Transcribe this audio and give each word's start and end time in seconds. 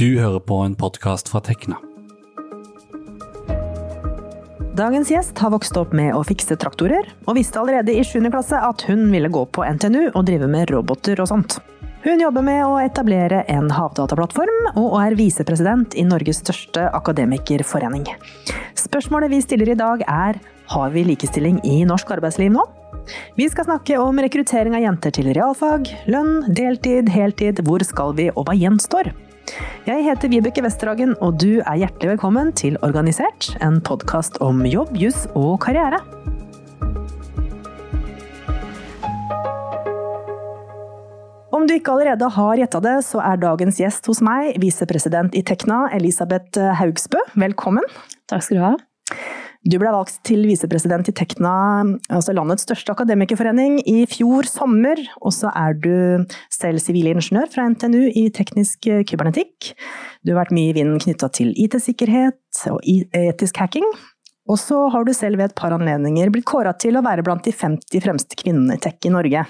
Du 0.00 0.14
hører 0.16 0.40
på 0.40 0.56
en 0.64 0.72
podkast 0.80 1.28
fra 1.28 1.42
Tekna. 1.44 1.76
Dagens 4.72 5.10
gjest 5.12 5.36
har 5.44 5.52
vokst 5.52 5.76
opp 5.76 5.92
med 5.92 6.14
å 6.16 6.22
fikse 6.24 6.56
traktorer, 6.56 7.04
og 7.26 7.36
visste 7.36 7.60
allerede 7.60 7.92
i 7.92 8.00
7. 8.00 8.30
klasse 8.32 8.56
at 8.64 8.86
hun 8.88 9.10
ville 9.12 9.28
gå 9.28 9.42
på 9.52 9.66
NTNU 9.76 10.14
og 10.14 10.24
drive 10.24 10.48
med 10.48 10.72
roboter 10.72 11.20
og 11.20 11.28
sånt. 11.28 11.58
Hun 12.06 12.24
jobber 12.24 12.48
med 12.48 12.62
å 12.64 12.80
etablere 12.80 13.42
en 13.52 13.68
havdataplattform, 13.76 14.72
og 14.72 14.96
er 15.02 15.20
visepresident 15.20 15.92
i 15.92 16.08
Norges 16.08 16.40
største 16.46 16.88
akademikerforening. 16.96 18.08
Spørsmålet 18.80 19.36
vi 19.36 19.44
stiller 19.44 19.74
i 19.74 19.80
dag 19.84 20.08
er 20.08 20.40
har 20.72 20.92
vi 20.96 21.04
likestilling 21.12 21.60
i 21.68 21.82
norsk 21.84 22.16
arbeidsliv 22.16 22.56
nå? 22.56 22.64
Vi 23.36 23.52
skal 23.52 23.68
snakke 23.68 24.00
om 24.00 24.24
rekruttering 24.24 24.80
av 24.80 24.88
jenter 24.88 25.12
til 25.12 25.34
realfag, 25.36 25.92
lønn, 26.08 26.54
deltid, 26.56 27.12
heltid, 27.12 27.60
hvor 27.68 27.84
skal 27.84 28.16
vi 28.16 28.32
og 28.32 28.46
hva 28.48 28.56
gjenstår? 28.56 29.12
Jeg 29.86 30.04
heter 30.06 30.30
Vibeke 30.32 30.62
Westerhagen, 30.64 31.14
og 31.24 31.38
du 31.42 31.60
er 31.60 31.78
hjertelig 31.82 32.14
velkommen 32.14 32.52
til 32.58 32.76
Organisert, 32.86 33.50
en 33.64 33.78
podkast 33.84 34.38
om 34.44 34.64
jobb, 34.68 34.92
juss 34.98 35.24
og 35.38 35.58
karriere. 35.64 36.02
Om 41.50 41.66
du 41.66 41.74
ikke 41.76 41.92
allerede 41.92 42.28
har 42.36 42.60
gjetta 42.62 42.80
det, 42.84 42.98
så 43.08 43.20
er 43.24 43.40
dagens 43.42 43.80
gjest 43.82 44.06
hos 44.08 44.22
meg 44.24 44.54
visepresident 44.62 45.34
i 45.36 45.42
Tekna, 45.46 45.88
Elisabeth 45.96 46.70
Haugsbø. 46.80 47.20
Velkommen. 47.34 47.84
Takk 48.30 48.46
skal 48.46 48.56
du 48.60 48.64
ha. 48.68 48.76
Du 49.68 49.76
ble 49.76 49.90
valgt 49.92 50.22
til 50.24 50.46
visepresident 50.48 51.10
i 51.10 51.12
Tekna, 51.12 51.82
altså 52.08 52.32
landets 52.32 52.64
største 52.64 52.94
akademikerforening, 52.94 53.76
i 53.84 54.06
fjor 54.08 54.48
sommer. 54.48 55.02
Og 55.20 55.34
så 55.36 55.50
er 55.52 55.76
du 55.76 56.24
selv 56.48 56.80
sivilingeniør 56.80 57.50
fra 57.52 57.66
NTNU 57.68 58.06
i 58.16 58.30
teknisk 58.32 58.88
kybernetikk. 59.10 59.74
Du 60.24 60.32
har 60.32 60.40
vært 60.40 60.54
mye 60.56 60.72
i 60.72 60.78
vinden 60.78 61.02
knytta 61.04 61.28
til 61.36 61.52
IT-sikkerhet 61.60 62.64
og 62.72 62.80
etisk 62.88 63.60
hacking. 63.60 63.84
Og 64.50 64.56
så 64.58 64.80
har 64.90 65.04
du 65.04 65.12
selv 65.14 65.38
ved 65.38 65.50
et 65.50 65.58
par 65.58 65.76
anledninger 65.76 66.32
blitt 66.32 66.48
kåra 66.48 66.72
til 66.80 66.96
å 66.96 67.04
være 67.04 67.24
blant 67.26 67.44
de 67.44 67.52
50 67.52 68.02
fremste 68.02 68.38
kvinnene 68.40 68.78
i 68.78 68.82
tech 68.82 68.96
i 69.04 69.12
Norge. 69.12 69.44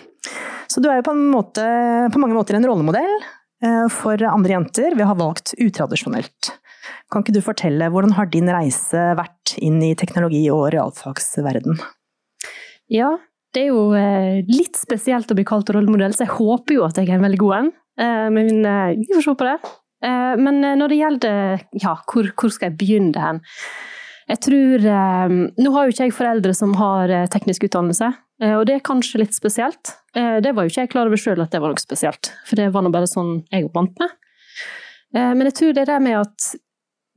Så 0.70 0.82
du 0.82 0.90
er 0.90 0.98
jo 0.98 1.06
på, 1.06 1.14
måte, 1.14 1.62
på 2.10 2.20
mange 2.22 2.34
måter 2.34 2.58
en 2.58 2.66
rollemodell 2.66 3.14
eh, 3.62 3.86
for 3.94 4.20
andre 4.26 4.58
jenter 4.58 4.98
ved 4.98 5.06
å 5.06 5.12
ha 5.14 5.20
valgt 5.22 5.54
utradisjonelt. 5.54 6.50
Kan 7.12 7.24
ikke 7.24 7.34
du 7.36 7.42
fortelle, 7.44 7.90
hvordan 7.92 8.14
har 8.16 8.30
din 8.30 8.50
reise 8.50 9.10
vært 9.18 9.56
inn 9.60 9.80
i 9.84 9.94
teknologi- 9.98 10.48
og 10.52 10.70
realfagsverden? 10.74 11.80
Ja, 12.90 13.14
det 13.54 13.64
er 13.64 13.70
jo 13.72 13.90
eh, 13.98 14.40
litt 14.46 14.78
spesielt 14.78 15.30
å 15.30 15.36
bli 15.38 15.46
kalt 15.46 15.70
rollemodell, 15.74 16.14
så 16.14 16.24
jeg 16.26 16.36
håper 16.36 16.76
jo 16.76 16.86
at 16.86 16.98
jeg 16.98 17.10
er 17.10 17.18
en 17.18 17.26
veldig 17.26 17.40
god 17.42 17.56
en. 17.58 17.70
Eh, 18.00 18.26
men 18.34 18.50
vi 19.00 19.08
får 19.12 19.26
se 19.26 19.36
på 19.38 19.48
det. 19.48 19.60
Men 20.00 20.62
når 20.80 20.88
det 20.88 20.96
gjelder 20.96 21.64
ja, 21.76 21.90
hvor, 22.08 22.30
hvor 22.32 22.48
skal 22.48 22.70
jeg 22.70 22.76
begynne 22.80 23.20
hen? 23.20 23.40
Jeg 24.30 24.40
tror 24.46 24.86
Nå 25.60 25.72
har 25.74 25.84
jo 25.84 25.92
ikke 25.92 26.06
jeg 26.06 26.14
foreldre 26.16 26.54
som 26.56 26.72
har 26.78 27.12
teknisk 27.28 27.66
utdannelse, 27.66 28.08
og 28.46 28.62
det 28.64 28.78
er 28.78 28.86
kanskje 28.86 29.20
litt 29.20 29.36
spesielt. 29.36 29.92
Det 30.16 30.54
var 30.56 30.64
jo 30.64 30.72
ikke 30.72 30.86
jeg 30.86 30.92
klar 30.94 31.10
over 31.10 31.20
sjøl 31.20 31.44
at 31.44 31.52
det 31.52 31.60
var 31.60 31.74
noe 31.74 31.82
spesielt, 31.84 32.32
for 32.48 32.56
det 32.56 32.70
var 32.72 32.86
nå 32.86 32.94
bare 32.94 33.10
sånn 33.12 33.42
jeg 33.50 33.66
var 33.66 33.74
vant 33.76 34.00
med. 34.00 34.16
Men 35.18 35.44
jeg 35.50 35.58
tror 35.60 35.76
det 35.76 35.84
der 35.92 36.00
med 36.00 36.16
at 36.22 36.48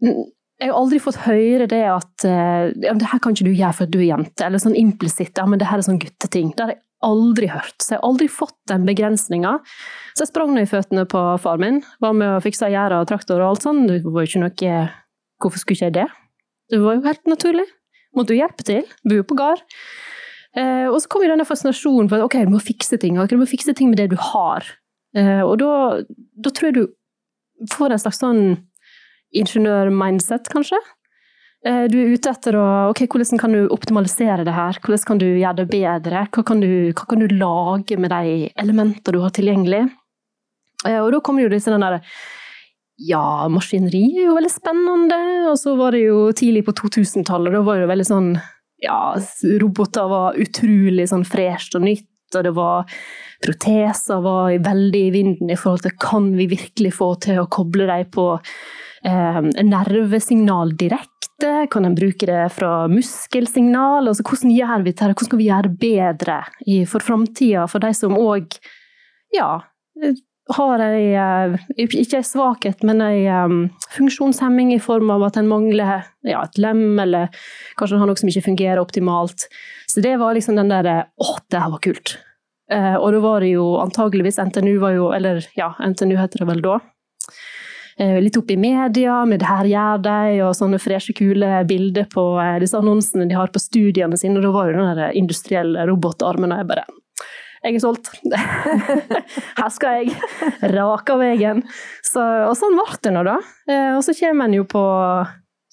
jeg 0.01 0.69
har 0.69 0.77
aldri 0.77 0.99
fått 1.01 1.21
høre 1.25 1.67
det 1.69 1.83
at 1.89 2.25
ja, 2.25 2.93
det 2.95 3.09
her 3.11 3.21
kan 3.21 3.35
ikke 3.35 3.49
du 3.49 3.51
gjøre 3.51 3.75
for 3.75 3.87
at 3.87 3.93
du 3.93 3.99
er 3.99 4.09
jente, 4.13 4.45
eller 4.45 4.61
sånn 4.61 4.77
implisitt 4.79 5.37
ja, 5.39 5.45
men 5.49 5.59
det 5.61 5.67
her 5.67 5.81
er 5.81 5.85
sånn 5.85 6.01
gutteting. 6.01 6.53
Det 6.55 6.63
har 6.63 6.73
jeg 6.75 6.81
aldri 7.03 7.49
hørt. 7.51 7.75
Så 7.81 7.93
jeg 7.93 7.99
har 7.99 8.07
aldri 8.07 8.29
fått 8.31 8.55
den 8.71 8.87
begrensninga. 8.87 9.57
Så 10.15 10.23
jeg 10.23 10.31
sprang 10.31 10.53
ned 10.55 10.67
i 10.67 10.71
føttene 10.71 11.05
på 11.09 11.21
far 11.43 11.61
min, 11.61 11.81
var 12.03 12.15
med 12.17 12.37
og 12.37 12.43
fiksa 12.45 12.71
gjerder 12.71 13.03
og 13.03 13.09
traktor 13.11 13.41
og 13.41 13.53
alt 13.53 13.65
sånn. 13.65 13.85
Det 13.89 14.01
var 14.07 14.23
jo 14.23 14.31
ikke 14.31 14.43
noe 14.45 14.75
Hvorfor 15.43 15.59
skulle 15.59 15.75
ikke 15.75 15.89
jeg 15.89 15.95
det? 15.97 16.09
Det 16.71 16.79
var 16.79 16.95
jo 16.95 17.03
helt 17.03 17.25
naturlig. 17.27 17.65
Måtte 18.15 18.31
jo 18.31 18.39
hjelpe 18.39 18.63
til. 18.63 18.85
Bo 19.09 19.17
på 19.27 19.35
gard. 19.35 19.63
Eh, 20.55 20.85
og 20.87 20.99
så 21.01 21.09
kom 21.11 21.25
jo 21.25 21.31
denne 21.33 21.47
fascinasjonen 21.47 22.07
for 22.07 22.21
at 22.21 22.27
ok, 22.29 22.37
du 22.47 22.53
må 22.53 22.61
fikse 22.63 22.99
ting. 23.01 23.17
Okay, 23.19 23.35
du 23.35 23.41
må 23.41 23.49
fikse 23.49 23.73
ting 23.75 23.89
med 23.91 23.99
det 23.99 24.11
du 24.13 24.15
har. 24.31 24.69
Eh, 25.17 25.41
og 25.43 25.57
da, 25.59 25.73
da 26.45 26.53
tror 26.53 26.69
jeg 26.69 26.77
du 26.77 27.67
får 27.73 27.95
en 27.95 28.03
slags 28.05 28.21
sånn 28.21 28.43
ingeniør-mindset, 29.39 30.51
kanskje. 30.53 30.79
Eh, 31.65 31.85
du 31.91 31.97
er 32.01 32.13
ute 32.15 32.31
etter 32.33 32.57
å 32.59 32.67
ok, 32.91 33.05
hvordan 33.07 33.39
kan 33.39 33.55
du 33.55 33.65
optimalisere 33.71 34.43
det 34.43 34.55
her, 34.55 34.79
hvordan 34.83 35.07
kan 35.07 35.21
du 35.21 35.27
gjøre 35.29 35.61
det 35.61 35.67
bedre? 35.71 36.25
Hva 36.35 36.45
kan 36.47 36.63
du, 36.63 36.69
hva 36.91 37.09
kan 37.09 37.23
du 37.23 37.35
lage 37.39 37.97
med 37.99 38.11
de 38.11 38.49
elementene 38.59 39.15
du 39.15 39.21
har 39.23 39.35
tilgjengelig? 39.35 39.85
Eh, 40.87 40.99
og 40.99 41.13
da 41.15 41.21
kommer 41.23 41.45
jo 41.45 41.53
disse 41.53 41.71
den 41.71 41.85
derre 41.85 42.03
ja, 43.03 43.47
maskineri 43.49 44.03
er 44.11 44.27
jo 44.27 44.37
veldig 44.37 44.51
spennende. 44.51 45.19
Og 45.49 45.57
så 45.59 45.73
var 45.79 45.95
det 45.95 46.03
jo 46.05 46.27
tidlig 46.35 46.65
på 46.67 46.75
2000-tallet, 46.77 47.55
da 47.55 47.63
var 47.65 47.79
det 47.79 47.87
jo 47.87 47.93
veldig 47.93 48.09
sånn 48.11 48.33
ja, 48.83 49.15
roboter 49.61 50.09
var 50.11 50.39
utrolig 50.43 51.07
sånn 51.07 51.23
fresht 51.27 51.77
og 51.79 51.85
nytt, 51.85 52.09
og 52.35 52.43
det 52.43 52.51
var 52.57 52.89
proteser 53.43 54.23
var 54.23 54.53
veldig 54.65 55.03
i 55.07 55.11
vinden 55.13 55.51
i 55.51 55.57
forhold 55.59 55.85
til 55.85 55.95
kan 56.01 56.31
vi 56.35 56.49
virkelig 56.51 56.93
få 56.97 57.13
til 57.23 57.41
å 57.41 57.49
koble 57.51 57.87
dem 57.87 58.09
på 58.11 58.27
nervesignal 59.03 60.75
direkte? 60.79 61.67
Kan 61.71 61.85
en 61.85 61.95
bruke 61.95 62.27
det 62.29 62.43
fra 62.55 62.87
muskelsignal? 62.87 64.07
Altså, 64.07 64.23
hvordan 64.23 64.53
gjør 64.55 64.85
vi 64.85 64.93
det? 64.93 65.09
Hvordan 65.09 65.29
skal 65.29 65.41
vi 65.41 65.49
gjøre 65.49 65.73
bedre 65.81 66.37
for 66.87 67.03
framtida, 67.03 67.65
for 67.67 67.83
de 67.83 67.91
som 67.97 68.15
òg 68.15 68.55
ja, 69.33 69.57
har 70.51 70.81
ei 70.83 71.13
ikke 71.79 72.19
ei 72.19 72.25
svakhet, 72.27 72.83
men 72.87 73.01
ei 73.03 73.23
um, 73.31 73.63
funksjonshemming 73.95 74.73
i 74.75 74.81
form 74.83 75.11
av 75.13 75.23
at 75.29 75.39
en 75.39 75.47
mangler 75.49 76.03
ja, 76.27 76.43
et 76.43 76.59
lem, 76.59 76.99
eller 76.99 77.31
kanskje 77.79 77.97
en 77.97 78.03
har 78.03 78.11
noe 78.11 78.19
som 78.19 78.31
ikke 78.31 78.47
fungerer 78.49 78.81
optimalt. 78.81 79.47
Så 79.87 80.03
det 80.03 80.17
var 80.21 80.35
liksom 80.35 80.59
den 80.59 80.71
derre 80.71 81.03
Å, 81.15 81.37
det 81.51 81.63
her 81.63 81.71
var 81.73 81.83
kult! 81.83 82.17
Uh, 82.71 82.95
og 82.97 83.11
da 83.13 83.19
var 83.23 83.43
det 83.43 83.53
jo 83.53 83.65
antageligvis 83.81 84.39
NTNU 84.39 84.77
var 84.79 84.93
jo 84.95 85.09
Eller 85.11 85.43
ja, 85.59 85.73
NTNU 85.83 86.15
heter 86.15 86.41
det 86.41 86.47
vel 86.47 86.63
da. 86.63 86.77
Uh, 88.01 88.17
litt 88.23 88.37
opp 88.37 88.49
i 88.49 88.57
media 88.57 89.19
med 89.25 89.39
'det 89.39 89.45
her 89.45 89.67
gjør 89.69 90.01
de', 90.01 90.41
og 90.47 90.55
sånne 90.57 90.79
freshe, 90.81 91.13
kule 91.13 91.61
bilder 91.69 92.07
på 92.09 92.23
uh, 92.41 92.57
disse 92.59 92.77
annonsene 92.77 93.27
de 93.29 93.37
har 93.37 93.53
på 93.53 93.61
studiene 93.61 94.17
sine. 94.17 94.41
Da 94.41 94.49
var 94.49 94.71
jo 94.71 94.79
den 94.79 94.97
der 94.97 95.13
industrielle 95.13 95.85
robotarmen, 95.85 96.51
og 96.51 96.63
jeg 96.63 96.69
bare 96.71 96.85
jeg 97.63 97.77
er 97.77 97.79
solgt. 97.79 98.09
Her 99.61 99.69
skal 99.71 100.01
jeg 100.01 100.71
rake 100.73 101.13
av 101.13 101.21
veien. 101.21 101.61
Så, 102.03 102.19
og 102.19 102.57
sånn 102.59 102.75
ble 102.75 102.97
det 103.05 103.13
nå, 103.15 103.21
da. 103.23 103.37
Og 103.95 104.01
så 104.03 104.11
kommer 104.17 104.49
en 104.49 104.57
jo 104.57 104.65
på 104.67 104.81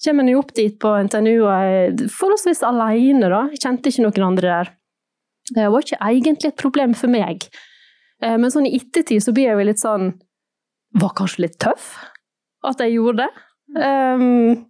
kommer 0.05 0.23
en 0.23 0.31
jo 0.31 0.39
opp 0.39 0.53
dit 0.55 0.77
på 0.79 0.87
NTNU 1.09 1.33
og 1.41 1.51
er 1.51 2.05
forholdsvis 2.07 2.63
alene, 2.63 3.27
da. 3.27 3.41
Kjente 3.59 3.91
ikke 3.91 4.05
noen 4.05 4.27
andre 4.29 4.53
der. 4.53 4.71
Det 5.51 5.67
var 5.67 5.83
ikke 5.83 5.99
egentlig 5.99 6.53
et 6.53 6.63
problem 6.63 6.95
for 6.95 7.11
meg. 7.11 7.43
Men 8.23 8.47
sånn 8.55 8.69
i 8.69 8.75
ettertid 8.79 9.19
så 9.27 9.35
blir 9.35 9.49
jeg 9.49 9.59
jo 9.59 9.67
litt 9.67 9.81
sånn 9.81 10.13
Var 11.01 11.13
kanskje 11.17 11.43
litt 11.43 11.59
tøff 11.59 11.91
at 12.67 12.83
jeg 12.83 12.97
gjorde 12.97 13.25
det. 13.25 13.31
Um, 13.71 14.65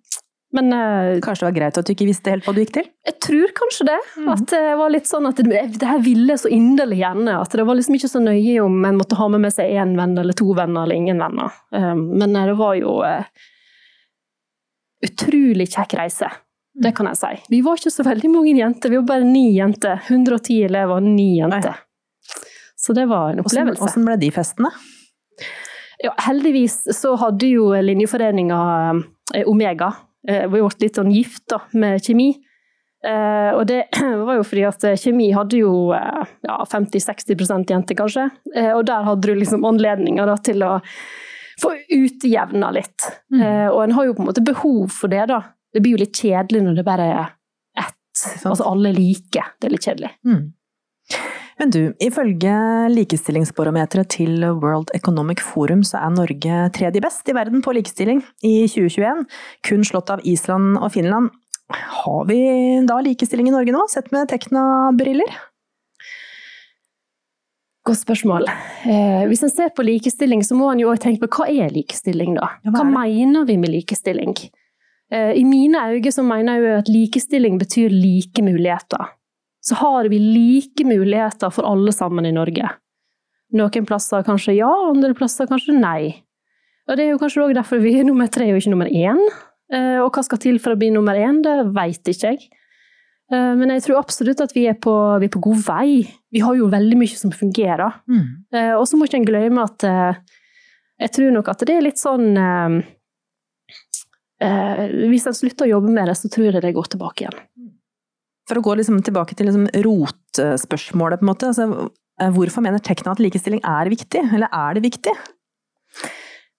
men 0.52 0.74
uh, 0.75 1.19
Kanskje 1.24 1.46
det 1.46 1.47
var 1.47 1.56
greit 1.56 1.78
at 1.79 1.88
du 1.88 1.94
ikke 1.94 2.07
visste 2.09 2.34
helt 2.34 2.46
hva 2.46 2.53
du 2.56 2.59
gikk 2.62 2.74
til? 2.75 2.90
Jeg 3.07 3.16
tror 3.24 3.53
kanskje 3.56 3.88
det. 3.88 4.00
Mm. 4.19 4.28
At 4.34 4.44
det 4.52 4.75
var 4.81 4.94
litt 4.94 5.07
sånn 5.09 5.29
at 5.29 5.40
det, 5.40 5.63
det 5.79 5.88
her 5.88 6.03
ville 6.03 6.35
så 6.40 6.52
inderlig 6.52 7.00
gjerne. 7.02 7.38
At 7.40 7.56
det 7.56 7.66
var 7.68 7.79
liksom 7.79 7.97
ikke 7.97 8.12
så 8.12 8.22
nøye 8.24 8.57
om 8.63 8.78
en 8.88 9.00
måtte 9.00 9.19
ha 9.19 9.29
med 9.31 9.46
med 9.47 9.56
seg 9.56 9.72
én 9.79 9.96
venn 10.00 10.18
eller 10.19 10.38
to 10.38 10.52
venner 10.57 10.84
eller 10.84 11.00
ingen 11.00 11.24
venner. 11.24 11.56
Um, 11.72 12.06
men 12.19 12.35
det 12.35 12.57
var 12.59 12.75
jo 12.79 13.00
uh, 13.00 13.47
utrolig 15.08 15.69
kjekk 15.72 15.96
reise. 16.02 16.31
Det 16.72 16.94
kan 16.96 17.09
jeg 17.09 17.19
si. 17.19 17.31
Vi 17.52 17.62
var 17.66 17.79
ikke 17.79 17.91
så 17.91 18.03
veldig 18.08 18.29
mange 18.31 18.56
jenter, 18.56 18.91
vi 18.91 19.00
var 19.00 19.08
bare 19.16 19.28
ni 19.28 19.50
jenter. 19.58 20.03
110 20.08 20.68
elever, 20.69 21.03
ni 21.03 21.34
jenter. 21.40 21.79
Nei. 21.79 21.88
Så 22.81 22.96
det 22.97 23.06
var 23.12 23.34
en 23.34 23.44
opplevelse. 23.44 23.81
Hvordan 23.84 24.08
ble 24.08 24.16
de 24.23 24.31
festene? 24.34 24.72
Ja, 26.02 26.16
heldigvis 26.26 26.84
så 26.98 27.16
hadde 27.22 27.50
jo 27.52 27.72
linjeforeninga 27.78 28.62
Omega 29.46 29.92
vi 30.22 30.48
ble 30.52 30.70
litt 30.82 30.98
sånn 30.98 31.12
gift 31.14 31.48
da, 31.50 31.62
med 31.74 32.02
kjemi. 32.06 32.32
Uh, 33.02 33.58
og 33.58 33.66
det 33.66 33.88
var 34.28 34.38
jo 34.38 34.46
fordi 34.46 34.66
at 34.70 34.84
kjemi 35.02 35.32
hadde 35.34 35.58
jo 35.64 35.90
uh, 35.90 36.22
ja, 36.46 36.59
50-60 36.70 37.72
jenter, 37.72 37.98
kanskje. 37.98 38.28
Uh, 38.53 38.74
og 38.76 38.86
der 38.90 39.08
hadde 39.08 39.32
du 39.32 39.34
liksom 39.40 39.66
anledninger 39.66 40.30
da, 40.30 40.38
til 40.46 40.62
å 40.66 40.76
få 41.62 41.74
utjevna 41.94 42.72
litt. 42.74 43.06
Mm. 43.30 43.42
og 43.70 43.84
en 43.84 43.92
har 43.94 44.06
jo 44.08 44.14
på 44.18 44.24
en 44.24 44.28
måte 44.32 44.42
behov 44.42 44.94
for 44.96 45.12
det, 45.12 45.28
da. 45.30 45.44
Det 45.72 45.84
blir 45.84 45.94
jo 45.94 46.02
litt 46.02 46.18
kjedelig 46.18 46.62
når 46.66 46.80
det 46.80 46.86
bare 46.88 47.06
er 47.12 47.28
ett. 47.78 48.24
Altså 48.50 48.66
alle 48.66 48.94
like. 48.96 49.44
Det 49.59 49.68
er 49.68 49.76
litt 49.76 49.86
kjedelig. 49.86 50.09
Mm. 50.26 50.42
Men 51.61 51.69
du, 51.69 51.81
ifølge 52.02 52.53
likestillingsbarometeret 52.90 54.09
til 54.16 54.41
World 54.63 54.90
Economic 54.97 55.43
Forum 55.46 55.84
så 55.85 55.99
er 55.99 56.16
Norge 56.16 56.61
tredje 56.73 57.03
best 57.03 57.29
i 57.29 57.35
verden 57.37 57.61
på 57.61 57.75
likestilling 57.78 58.23
i 58.41 58.63
2021, 58.66 59.22
kun 59.69 59.85
slått 59.85 60.09
av 60.09 60.25
Island 60.25 60.79
og 60.79 60.90
Finland. 60.96 61.29
Har 62.02 62.25
vi 62.31 62.40
da 62.90 62.97
likestilling 63.05 63.52
i 63.52 63.53
Norge 63.53 63.75
nå, 63.75 63.85
sett 63.93 64.09
med 64.16 64.31
Tekna-briller? 64.34 65.37
Godt 67.85 68.02
spørsmål. 68.02 68.49
Eh, 68.90 69.23
hvis 69.29 69.46
en 69.46 69.53
ser 69.53 69.69
på 69.78 69.85
likestilling, 69.85 70.41
så 70.46 70.58
må 70.58 70.73
en 70.73 70.81
jo 70.81 70.90
også 70.90 71.05
tenke 71.05 71.28
på 71.28 71.43
hva 71.43 71.49
er 71.49 71.73
likestilling, 71.78 72.35
da? 72.41 72.55
Hva 72.73 72.81
er 72.87 72.91
mener 72.97 73.46
vi 73.46 73.61
med 73.61 73.73
likestilling? 73.78 74.34
Eh, 75.13 75.37
I 75.37 75.46
mine 75.46 75.78
øyne 75.93 76.13
så 76.13 76.25
mener 76.25 76.58
jeg 76.58 76.66
jo 76.66 76.78
at 76.81 76.93
likestilling 76.97 77.61
betyr 77.61 77.93
like 77.93 78.49
muligheter. 78.49 79.13
Så 79.61 79.75
har 79.78 80.08
vi 80.09 80.17
like 80.19 80.84
muligheter 80.87 81.52
for 81.53 81.67
alle 81.69 81.91
sammen 81.93 82.25
i 82.25 82.31
Norge. 82.34 82.69
Noen 83.53 83.85
plasser 83.85 84.23
kanskje 84.25 84.55
ja, 84.58 84.69
andre 84.90 85.13
plasser 85.13 85.46
kanskje 85.49 85.75
nei. 85.78 86.23
Og 86.90 86.97
det 86.97 87.03
er 87.05 87.11
jo 87.13 87.19
kanskje 87.22 87.43
også 87.43 87.58
derfor 87.59 87.81
vi 87.84 87.91
er 87.99 88.08
nummer 88.08 88.28
tre 88.31 88.47
og 88.52 88.58
ikke 88.61 88.72
nummer 88.73 88.90
én. 88.90 89.19
Eh, 89.72 89.99
Og 90.02 90.09
hva 90.16 90.23
skal 90.25 90.40
til 90.41 90.58
for 90.59 90.73
å 90.73 90.79
bli 90.79 90.90
nummer 90.91 91.13
én, 91.16 91.41
det 91.46 91.58
veit 91.75 92.02
ikke 92.09 92.31
jeg. 92.34 92.47
Eh, 93.31 93.53
Men 93.55 93.69
jeg 93.75 93.84
tror 93.85 93.99
absolutt 94.02 94.41
at 94.41 94.55
vi 94.55 94.66
er, 94.67 94.73
på, 94.81 94.91
vi 95.22 95.28
er 95.29 95.35
på 95.35 95.43
god 95.43 95.61
vei. 95.67 96.08
Vi 96.31 96.40
har 96.41 96.55
jo 96.58 96.67
veldig 96.72 96.97
mye 96.97 97.16
som 97.19 97.31
fungerer. 97.31 98.02
Mm. 98.09 98.25
Eh, 98.53 98.73
Og 98.79 98.87
så 98.87 98.97
må 98.97 99.05
ikke 99.05 99.19
en 99.22 99.29
glemme 99.29 99.63
at 99.67 99.85
jeg 101.02 101.11
tror 101.11 101.31
nok 101.34 101.47
at 101.49 101.63
det 101.66 101.75
er 101.78 101.81
litt 101.85 101.97
sånn 102.02 102.35
Hvis 104.41 105.28
en 105.29 105.35
slutter 105.37 105.67
å 105.67 105.72
jobbe 105.75 105.91
med 105.93 106.08
det, 106.09 106.16
så 106.17 106.29
tror 106.34 106.49
jeg 106.55 106.61
det 106.63 106.73
går 106.73 106.87
tilbake 106.96 107.25
igjen. 107.28 107.37
For 108.49 108.58
å 108.59 108.64
gå 108.66 108.76
liksom 108.79 109.02
tilbake 109.05 109.35
til 109.38 109.47
liksom 109.47 109.67
rotspørsmålet, 109.85 111.20
på 111.22 111.26
en 111.26 111.29
måte. 111.29 111.52
Altså, 111.52 111.90
eh, 112.20 112.32
hvorfor 112.34 112.64
mener 112.66 112.79
Tekna 112.79 113.11
at 113.14 113.22
likestilling 113.22 113.61
er 113.64 113.90
viktig, 113.91 114.23
eller 114.34 114.49
er 114.52 114.73
det 114.78 114.84
viktig? 114.88 115.14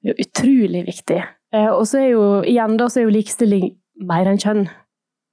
Jo 0.03 0.15
utrolig 0.19 0.85
viktig. 0.87 1.23
Eh, 1.55 1.69
Og 1.71 1.87
så 1.87 2.01
er 2.01 2.09
jo 2.13 2.43
igjen 2.43 2.77
da, 2.79 2.87
så 2.87 3.01
er 3.01 3.07
jo 3.09 3.17
likestilling 3.17 3.77
mer 4.03 4.27
enn 4.27 4.39
kjønn. 4.39 4.69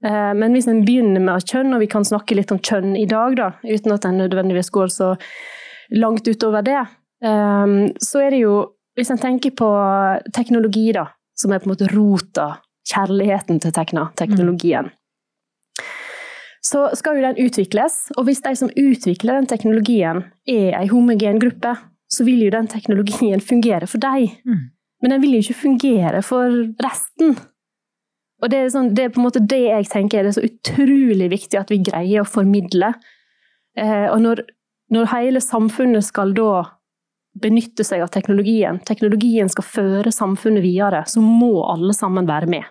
Eh, 0.05 0.33
Men 0.33 0.53
hvis 0.53 0.67
en 0.67 0.83
begynner 0.85 1.21
med 1.21 1.45
kjønn, 1.45 1.73
og 1.73 1.79
vi 1.79 1.87
kan 1.87 2.03
snakke 2.03 2.35
litt 2.35 2.51
om 2.51 2.59
kjønn 2.59 2.97
i 2.97 3.05
dag, 3.05 3.35
da, 3.35 3.51
uten 3.63 3.91
at 3.93 4.05
en 4.05 4.17
nødvendigvis 4.17 4.71
går 4.71 4.87
så 4.93 5.15
langt 5.91 6.27
utover 6.27 6.63
det, 6.63 6.81
så 7.21 8.21
er 8.23 8.29
det 8.31 8.39
jo 8.45 8.73
Hvis 8.97 9.11
en 9.11 9.17
tenker 9.17 9.51
på 9.55 9.67
teknologi, 10.33 10.91
da, 10.91 11.05
som 11.37 11.51
er 11.53 11.59
på 11.59 11.69
en 11.69 11.71
måte 11.71 11.87
rota, 11.93 12.59
kjærligheten 12.89 13.61
til 13.61 13.71
tekna, 13.71 14.09
teknologien, 14.19 14.89
så 16.65 16.89
skal 16.97 17.17
jo 17.17 17.25
den 17.27 17.39
utvikles. 17.45 18.09
Og 18.17 18.27
hvis 18.27 18.41
de 18.45 18.55
som 18.57 18.71
utvikler 18.73 19.39
den 19.39 19.49
teknologien, 19.49 20.25
er 20.49 20.75
ei 20.79 20.89
homogen 20.91 21.39
gruppe, 21.41 21.75
så 22.09 22.25
vil 22.25 22.41
jo 22.45 22.51
den 22.53 22.67
teknologien 22.67 23.41
fungere 23.41 23.87
for 23.87 24.01
deg. 24.01 24.33
Mm. 24.45 24.67
Men 25.01 25.13
den 25.13 25.23
vil 25.23 25.37
jo 25.37 25.45
ikke 25.45 25.61
fungere 25.61 26.21
for 26.25 26.55
resten. 26.83 27.37
Og 28.39 28.51
det 28.51 28.59
er, 28.59 28.71
sånn, 28.71 28.93
det 28.95 29.05
er 29.05 29.13
på 29.13 29.21
en 29.21 29.27
måte 29.27 29.43
det 29.43 29.61
jeg 29.65 29.87
tenker 29.91 30.21
er 30.21 30.29
det 30.29 30.35
så 30.37 30.43
utrolig 30.45 31.29
viktig 31.31 31.59
at 31.59 31.71
vi 31.71 31.81
greier 31.83 32.23
å 32.23 32.27
formidle. 32.27 32.93
Eh, 33.77 34.07
og 34.09 34.19
når, 34.23 34.43
når 34.95 35.11
hele 35.13 35.43
samfunnet 35.43 36.07
skal 36.07 36.33
da 36.37 36.63
benytte 37.39 37.85
seg 37.85 38.03
av 38.03 38.11
teknologien, 38.11 38.79
teknologien 38.87 39.51
skal 39.51 39.67
føre 39.67 40.11
samfunnet 40.11 40.63
videre, 40.65 41.03
så 41.07 41.21
må 41.23 41.61
alle 41.67 41.93
sammen 41.95 42.27
være 42.27 42.49
med. 42.51 42.67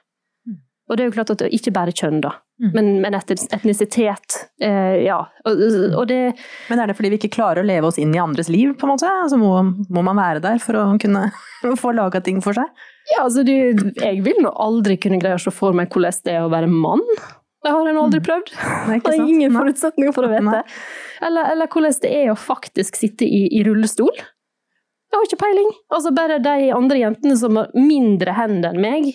Mm. 0.49 0.58
Og 0.88 0.96
det 0.96 1.05
er 1.05 1.11
jo 1.11 1.17
klart 1.17 1.32
at 1.32 1.41
det 1.41 1.49
er 1.49 1.58
ikke 1.61 1.76
bare 1.76 1.94
kjønn, 1.94 2.20
da. 2.25 2.34
Men, 2.58 3.00
men 3.00 3.14
etnisitet. 3.14 4.37
Eh, 4.60 5.05
ja. 5.05 5.19
Og, 5.46 5.60
og 5.94 6.06
det 6.10 6.34
Men 6.69 6.81
er 6.82 6.90
det 6.90 6.96
fordi 6.99 7.12
vi 7.12 7.19
ikke 7.20 7.37
klarer 7.37 7.62
å 7.62 7.66
leve 7.66 7.87
oss 7.87 8.00
inn 8.02 8.14
i 8.14 8.19
andres 8.19 8.50
liv, 8.50 8.72
på 8.78 8.87
en 8.87 8.94
måte? 8.96 9.10
Altså, 9.22 9.38
må, 9.38 9.52
må 9.94 10.02
man 10.02 10.19
være 10.19 10.43
der 10.43 10.58
for 10.62 10.78
å 10.81 10.87
kunne 11.00 11.28
få 11.82 11.93
laga 11.94 12.22
ting 12.25 12.43
for 12.43 12.58
seg? 12.58 12.87
Ja, 13.12 13.22
altså, 13.25 13.44
du, 13.46 13.55
jeg 14.02 14.25
vil 14.26 14.43
nå 14.43 14.50
aldri 14.58 14.99
kunne 15.00 15.20
greie 15.22 15.38
å 15.38 15.43
se 15.43 15.55
for 15.55 15.76
meg 15.76 15.93
hvordan 15.94 16.25
det 16.26 16.34
er 16.34 16.46
å 16.46 16.52
være 16.52 16.70
mann. 16.72 17.05
Det 17.62 17.75
har 17.75 17.87
jeg 17.87 17.94
nå 17.94 18.02
aldri 18.08 18.22
prøvd. 18.26 18.50
Det 18.88 18.99
er 18.99 19.06
har 19.06 19.22
ingen 19.22 19.55
forutsetninger 19.55 20.16
for 20.16 20.26
å 20.26 20.32
vite. 20.32 20.64
Eller, 21.26 21.52
eller 21.52 21.70
hvordan 21.70 21.96
det 22.02 22.10
er 22.14 22.32
å 22.32 22.38
faktisk 22.38 22.99
sitte 22.99 23.26
i, 23.26 23.46
i 23.58 23.62
rullestol. 23.66 24.12
Jeg 25.08 25.16
har 25.16 25.25
ikke 25.25 25.40
peiling. 25.40 25.70
Altså, 25.94 26.12
bare 26.14 26.43
de 26.43 26.69
andre 26.75 27.00
jentene 27.00 27.38
som 27.40 27.56
har 27.58 27.70
mindre 27.75 28.34
hender 28.37 28.75
enn 28.75 28.82
meg, 28.82 29.08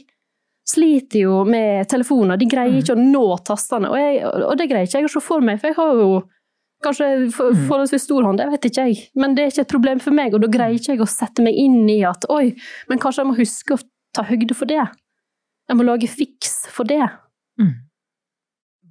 sliter 0.67 1.19
jo 1.25 1.41
med 1.47 1.87
telefoner. 1.91 2.37
De 2.39 2.47
greier 2.47 2.79
ikke 2.79 2.95
å 2.95 3.01
nå 3.03 3.25
tastene. 3.45 3.89
Og, 3.91 3.97
jeg, 3.99 4.23
og 4.25 4.55
det 4.57 4.69
greier 4.71 4.87
ikke 4.87 5.01
jeg 5.01 5.09
å 5.09 5.13
se 5.13 5.21
for 5.23 5.43
meg, 5.43 5.59
for 5.59 5.71
jeg 5.71 5.77
har 5.79 5.93
jo 5.99 6.21
kanskje 6.83 7.07
for, 7.31 7.51
Mm. 7.53 7.67
forholdsvis 7.69 8.03
stor 8.03 8.23
hånd, 8.27 8.37
det 8.39 8.49
vet 8.51 8.65
ikke 8.67 8.85
jeg. 8.87 9.09
Men 9.15 9.35
det 9.35 9.43
er 9.43 9.51
ikke 9.51 9.61
et 9.67 9.71
problem 9.71 9.99
for 10.03 10.11
meg, 10.15 10.33
og 10.35 10.41
da 10.43 10.47
greier 10.51 10.75
ikke 10.75 10.93
jeg 10.95 11.01
å 11.03 11.07
sette 11.07 11.43
meg 11.45 11.55
inn 11.55 11.87
i 11.89 12.01
at 12.07 12.25
oi, 12.29 12.53
men 12.89 12.99
kanskje 12.99 13.23
jeg 13.23 13.29
må 13.29 13.37
huske 13.37 13.77
å 13.77 13.81
ta 14.13 14.23
høyde 14.27 14.55
for 14.55 14.65
det. 14.67 14.83
Jeg 15.69 15.77
må 15.79 15.85
lage 15.87 16.09
fiks 16.11 16.67
for 16.75 16.83
det. 16.83 17.01
Mm. 17.59 17.73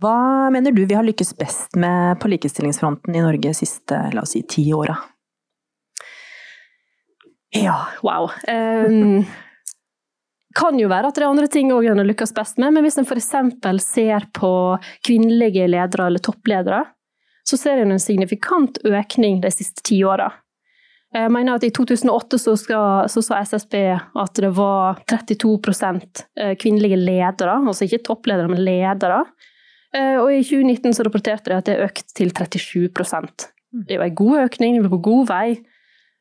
Hva 0.00 0.50
mener 0.50 0.72
du 0.72 0.86
vi 0.86 0.96
har 0.96 1.04
lykkes 1.04 1.34
best 1.38 1.76
med 1.76 2.18
på 2.18 2.28
likestillingsfronten 2.32 3.14
i 3.14 3.20
Norge 3.22 3.44
de 3.52 3.54
siste, 3.54 3.92
la 4.14 4.22
oss 4.25 4.32
si, 4.34 4.42
ti 4.42 4.64
åra? 4.72 4.96
Ja, 7.54 7.76
wow. 8.02 8.30
Um, 8.48 9.25
kan 10.54 10.78
jo 10.78 10.88
være 10.90 11.10
at 11.10 11.19
det 11.19 11.25
er 11.25 11.31
andre 11.31 11.49
ting 11.50 11.72
òg 11.75 11.88
en 11.90 12.00
har 12.02 12.08
lykkes 12.08 12.34
best 12.37 12.58
med, 12.62 12.75
men 12.75 12.84
hvis 12.84 12.99
en 13.00 13.08
f.eks. 13.08 13.32
ser 13.84 14.26
på 14.37 14.52
kvinnelige 15.06 15.69
ledere 15.70 16.06
eller 16.06 16.22
toppledere, 16.22 16.84
så 17.49 17.58
ser 17.58 17.82
en 17.82 17.93
en 17.93 18.00
signifikant 18.00 18.78
økning 18.84 19.40
de 19.43 19.50
siste 19.50 19.82
ti 19.82 20.02
åra. 20.04 20.31
Jeg 21.12 21.28
mener 21.28 21.58
at 21.58 21.64
I 21.66 21.70
2008 21.70 22.38
så, 22.40 22.54
skal, 22.56 23.08
så 23.12 23.20
sa 23.20 23.43
SSB 23.44 23.75
at 24.16 24.38
det 24.40 24.49
var 24.56 25.02
32% 25.10 26.22
kvinnelige 26.56 26.96
ledere, 26.96 27.58
altså 27.60 27.84
ikke 27.84 28.04
toppledere, 28.06 28.49
men 28.49 28.62
ledere. 28.64 29.19
Eh, 29.93 30.16
Og 30.16 30.31
i 30.32 30.40
2019 30.40 30.94
så 30.96 31.04
rapporterte 31.04 31.50
de 31.50 31.58
at 31.58 31.69
det 31.69 31.75
er 31.76 31.84
økt 31.84 32.14
til 32.16 32.32
37% 32.32 33.49
Det 33.84 33.93
er 33.93 34.00
jo 34.00 34.06
en 34.06 34.14
god 34.14 34.38
økning, 34.46 34.78
vi 34.81 34.88
er 34.88 34.94
på 34.94 35.02
god 35.04 35.26
vei. 35.28 35.49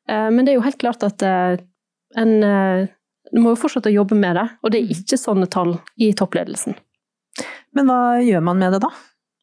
Eh, 0.09 0.29
Men 0.29 0.43
det 0.43 0.53
er 0.53 0.59
jo 0.59 0.65
helt 0.67 0.81
klart 0.81 1.03
at 1.07 1.23
eh, 1.23 1.63
en 2.19 2.43
eh, 3.33 3.39
må 3.41 3.53
jo 3.53 3.59
fortsette 3.63 3.89
å 3.91 3.95
jobbe 4.01 4.17
med 4.19 4.35
det, 4.35 4.47
og 4.61 4.71
det 4.73 4.81
er 4.81 4.95
ikke 4.95 5.19
sånne 5.19 5.47
tall 5.51 5.77
i 5.97 6.11
toppledelsen. 6.17 6.75
Men 7.75 7.87
hva 7.87 8.19
gjør 8.19 8.43
man 8.43 8.59
med 8.59 8.75
det, 8.75 8.81
da? 8.83 8.89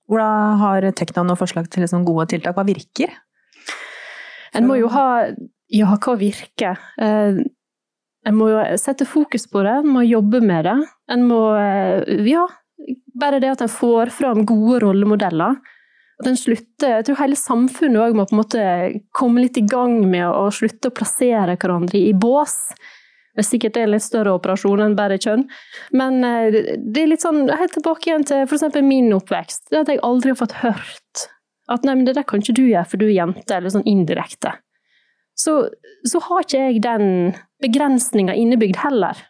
Hvordan 0.08 0.60
har 0.62 0.86
Tekna 0.96 1.24
noen 1.24 1.40
forslag 1.40 1.68
til 1.72 1.84
liksom 1.84 2.04
gode 2.08 2.28
tiltak? 2.32 2.56
Hva 2.56 2.64
virker? 2.68 3.12
En 4.56 4.68
må 4.68 4.78
jo 4.80 4.88
ha 4.92 5.28
Ja, 5.68 5.96
hva 6.00 6.14
virker? 6.16 6.78
Eh, 7.00 7.40
En 8.26 8.34
må 8.36 8.48
jo 8.50 8.60
sette 8.76 9.06
fokus 9.08 9.46
på 9.48 9.62
det, 9.62 9.72
en 9.78 9.92
må 9.94 10.02
jobbe 10.04 10.40
med 10.44 10.64
det. 10.66 10.76
En 11.08 11.22
må 11.28 11.40
eh, 11.56 12.24
Ja, 12.28 12.46
bare 13.20 13.40
det 13.40 13.52
at 13.52 13.62
en 13.64 13.72
får 13.72 14.10
fram 14.12 14.44
gode 14.48 14.80
rollemodeller. 14.84 15.56
At 16.18 16.26
en 16.26 16.36
slutter 16.36 16.96
Jeg 16.96 17.06
tror 17.06 17.20
hele 17.20 17.38
samfunnet 17.38 18.00
òg 18.02 18.16
må 18.16 18.26
på 18.26 18.34
en 18.34 18.40
måte 18.42 18.64
komme 19.14 19.44
litt 19.44 19.56
i 19.60 19.66
gang 19.68 20.00
med 20.10 20.26
å 20.26 20.48
slutte 20.50 20.90
å 20.90 20.96
plassere 20.96 21.56
hverandre 21.56 22.00
i 22.00 22.12
bås. 22.12 22.56
Det 23.38 23.44
er 23.44 23.46
sikkert 23.46 23.76
en 23.78 23.92
litt 23.92 24.02
større 24.02 24.32
operasjon 24.34 24.80
enn 24.82 24.96
bare 24.98 25.14
kjønn. 25.22 25.44
Men 25.94 26.24
eh, 26.26 26.56
det 26.74 27.04
er 27.04 27.12
litt 27.12 27.22
sånn 27.22 27.44
helt 27.46 27.76
tilbake 27.76 28.10
igjen 28.10 28.26
til 28.26 28.42
f.eks. 28.48 28.80
min 28.82 29.12
oppvekst. 29.14 29.68
Det 29.70 29.84
at 29.84 29.92
jeg 29.92 30.02
aldri 30.02 30.32
har 30.34 30.40
fått 30.40 30.56
hørt 30.64 31.28
at 31.70 31.86
nei, 31.86 31.94
men 31.94 32.08
det 32.08 32.16
der 32.16 32.26
kan 32.26 32.42
ikke 32.42 32.56
du 32.58 32.64
gjøre, 32.64 32.88
for 32.90 32.98
du 32.98 33.06
er 33.06 33.14
jente, 33.14 33.54
eller 33.54 33.70
sånn 33.70 33.86
indirekte. 33.86 34.56
Så, 35.38 35.54
så 36.08 36.22
har 36.26 36.42
ikke 36.42 36.64
jeg 36.64 36.82
den 36.82 37.08
begrensninga 37.62 38.34
innebygd 38.34 38.80
heller. 38.82 39.20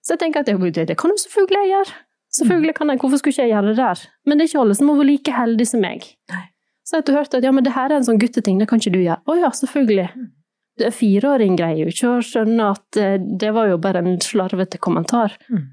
Så 0.00 0.14
jeg 0.14 0.22
tenker 0.22 0.40
at 0.40 0.48
det, 0.48 0.96
kan 0.96 1.12
jo 1.12 1.20
selvfølgelig 1.20 1.64
jeg 1.66 1.74
gjøre. 1.74 1.98
Selvfølgelig 2.38 2.74
kan 2.78 2.92
jeg, 2.94 3.00
Hvorfor 3.02 3.20
skulle 3.20 3.36
ikke 3.36 3.44
jeg 3.44 3.52
gjøre 3.52 3.74
det 3.74 3.76
der? 3.82 4.06
Men 4.24 4.38
det 4.38 4.46
er 4.46 4.50
ikke 4.54 4.62
alle 4.62 4.78
som 4.78 4.88
må 4.88 4.96
vært 4.96 5.10
like 5.10 5.36
heldige 5.36 5.72
som 5.74 5.84
meg. 5.84 6.08
Nei. 6.32 6.46
Så 6.88 6.96
jeg 6.96 7.04
har 7.10 7.20
hørt 7.20 7.34
at 7.36 7.44
ja, 7.44 7.52
men 7.52 7.66
det 7.66 7.74
her 7.74 7.92
er 7.92 7.98
en 7.98 8.06
sånn 8.06 8.20
gutteting, 8.20 8.56
det 8.62 8.70
kan 8.70 8.80
ikke 8.80 8.94
du 8.94 9.02
gjøre. 9.02 9.20
Å 9.28 9.36
ja, 9.36 9.50
selvfølgelig. 9.52 10.08
Fireåring 10.94 11.56
greier 11.58 11.84
jo 11.84 11.92
ikke 11.94 12.12
å 12.16 12.24
skjønne 12.24 12.72
at 12.74 13.00
eh, 13.00 13.16
det 13.18 13.52
var 13.56 13.70
jo 13.72 13.80
bare 13.82 14.02
en 14.04 14.18
slarvete 14.22 14.80
kommentar. 14.82 15.36
Mm. 15.50 15.64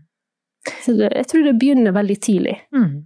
Så 0.81 0.95
det, 0.97 1.11
jeg 1.13 1.29
tror 1.31 1.45
det 1.45 1.59
begynner 1.61 1.95
veldig 1.95 2.17
tidlig. 2.25 2.55
Mm. 2.75 3.05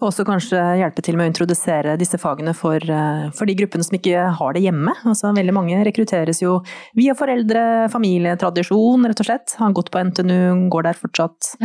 Og 0.00 0.08
også 0.08 0.24
kanskje 0.24 0.60
hjelpe 0.80 1.02
til 1.04 1.18
med 1.18 1.26
å 1.26 1.30
introdusere 1.30 1.96
disse 2.00 2.18
fagene 2.20 2.54
for, 2.56 2.80
eh, 2.80 3.26
for 3.36 3.48
de 3.48 3.56
gruppene 3.58 3.84
som 3.84 3.98
ikke 3.98 4.24
har 4.38 4.56
det 4.56 4.64
hjemme. 4.64 4.94
Altså, 5.04 5.34
veldig 5.36 5.54
mange 5.56 5.82
rekrutteres 5.84 6.40
jo 6.40 6.58
via 6.96 7.16
foreldre, 7.18 7.90
familietradisjon, 7.92 9.04
rett 9.04 9.20
og 9.20 9.28
slett. 9.28 9.56
Har 9.60 9.76
gått 9.76 9.92
på 9.92 10.00
NTNU, 10.08 10.70
går 10.72 10.88
der 10.88 11.00
fortsatt. 11.00 11.56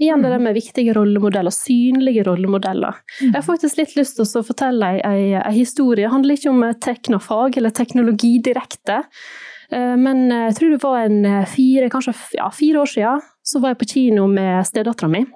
Igjen 0.00 0.22
det 0.24 0.30
der 0.32 0.40
med 0.40 0.56
viktige 0.56 0.94
rollemodeller, 0.96 1.52
synlige 1.52 2.24
rollemodeller. 2.24 3.02
Jeg 3.20 3.34
har 3.34 3.44
faktisk 3.44 3.76
litt 3.76 3.92
lyst 3.98 4.16
til 4.16 4.24
å 4.24 4.44
fortelle 4.46 4.94
ei 5.04 5.52
historie. 5.52 6.06
Det 6.06 6.14
handler 6.14 6.38
ikke 6.38 6.54
om 6.54 6.62
teknofag 6.80 7.58
eller 7.60 7.74
teknologi 7.76 8.38
direkte. 8.40 9.02
Eh, 9.70 9.96
Men 10.00 10.30
jeg 10.30 10.56
tror 10.56 10.72
det 10.72 10.80
var 10.82 11.04
en 11.04 11.46
fire, 11.46 11.90
kanskje 11.92 12.16
ja, 12.38 12.48
fire 12.50 12.80
år 12.80 12.94
siden, 12.94 13.28
så 13.44 13.60
var 13.60 13.74
jeg 13.74 13.82
på 13.82 13.90
kino 13.92 14.26
med 14.30 14.64
stedattera 14.66 15.10
mi. 15.12 15.26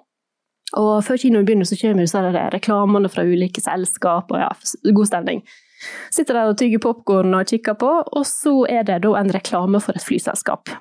Og 0.81 1.05
før 1.07 1.21
kinoen 1.21 1.47
begynner, 1.47 1.69
så 1.69 1.79
kommer 1.79 2.03
disse 2.03 2.23
der 2.25 2.51
reklamene 2.55 3.11
fra 3.13 3.25
ulike 3.27 3.63
selskap, 3.63 4.33
og 4.33 4.41
ja, 4.43 4.49
god 4.97 5.11
stemning. 5.11 5.45
Sitter 6.15 6.39
der 6.39 6.51
og 6.51 6.59
tygger 6.59 6.83
popkorn 6.83 7.37
og 7.37 7.47
kikker 7.51 7.77
på, 7.79 7.91
og 8.03 8.27
så 8.27 8.63
er 8.71 8.87
det 8.89 9.03
da 9.05 9.15
en 9.21 9.33
reklame 9.35 9.81
for 9.85 9.97
et 9.97 10.07
flyselskap. 10.07 10.73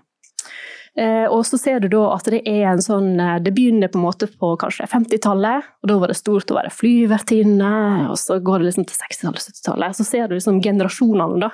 Eh, 0.94 1.26
og 1.26 1.42
så 1.48 1.58
ser 1.58 1.80
du 1.82 1.88
da 1.90 2.04
at 2.14 2.28
det 2.30 2.44
er 2.46 2.68
en 2.70 2.82
sånn 2.86 3.16
eh, 3.18 3.40
Det 3.42 3.50
begynner 3.56 3.90
på 3.90 3.98
en 3.98 4.04
måte 4.06 4.28
på 4.30 4.52
kanskje 4.62 4.86
50-tallet, 4.92 5.72
og 5.82 5.90
da 5.90 5.96
var 6.04 6.12
det 6.12 6.20
stort 6.20 6.54
å 6.54 6.58
være 6.60 6.74
flyvertinne, 6.74 7.74
og 8.14 8.18
så 8.22 8.38
går 8.38 8.62
det 8.62 8.70
liksom 8.70 8.86
til 8.90 9.00
60-tallet, 9.00 9.48
70-tallet. 9.50 9.98
Så 9.98 10.06
ser 10.06 10.30
du 10.30 10.38
liksom 10.38 10.62
generasjonene, 10.62 11.48
da. 11.48 11.52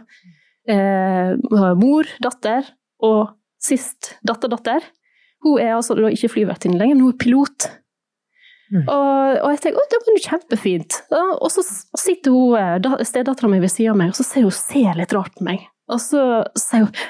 Eh, 0.70 1.70
mor, 1.80 2.10
datter, 2.24 2.68
og 3.00 3.32
sist 3.64 4.18
datter-datter. 4.28 4.84
Hun 5.46 5.62
er 5.64 5.78
altså 5.78 5.96
da 5.96 6.12
ikke 6.12 6.34
flyvertinne 6.36 6.80
lenger, 6.82 7.00
men 7.00 7.08
hun 7.08 7.16
er 7.16 7.22
pilot. 7.24 7.70
Mm. 8.70 8.84
Og, 8.84 9.38
og, 9.40 9.48
jeg 9.54 9.62
tenker 9.64 9.80
å, 9.80 9.88
det 9.90 10.02
var 10.04 10.12
jo 10.12 10.26
kjempefint. 10.26 11.00
Og 11.40 11.48
så 11.54 11.64
sitter 11.98 12.36
hun, 12.36 13.00
stedattera 13.08 13.50
mi 13.50 13.62
ved 13.64 13.72
siden 13.72 13.96
av 13.96 14.02
meg, 14.04 14.12
og 14.12 14.20
så 14.20 14.28
ser 14.28 14.46
hun 14.46 14.54
ser 14.54 15.00
litt 15.00 15.16
rart 15.16 15.40
på 15.40 15.48
meg. 15.48 15.64
Og 15.90 16.04
så 16.04 16.26
sier 16.60 16.86
hun 16.86 17.08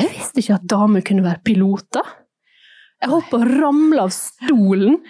jeg 0.00 0.12
visste 0.14 0.40
ikke 0.42 0.56
at 0.56 0.68
damer 0.70 1.04
kunne 1.04 1.24
være 1.24 1.42
piloter. 1.44 2.06
Jeg 3.02 3.10
holdt 3.10 3.30
på 3.32 3.40
å 3.42 3.48
ramle 3.48 4.04
av 4.06 4.12
stolen. 4.14 5.00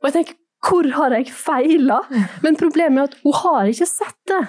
Og 0.00 0.08
jeg 0.08 0.16
tenker, 0.16 0.38
hvor 0.64 0.88
har 0.96 1.16
jeg 1.18 1.32
feila? 1.34 1.98
Men 2.44 2.56
problemet 2.60 3.00
er 3.02 3.10
at 3.10 3.16
hun 3.24 3.36
har 3.42 3.70
ikke 3.70 3.88
sett 3.90 4.20
det. 4.30 4.42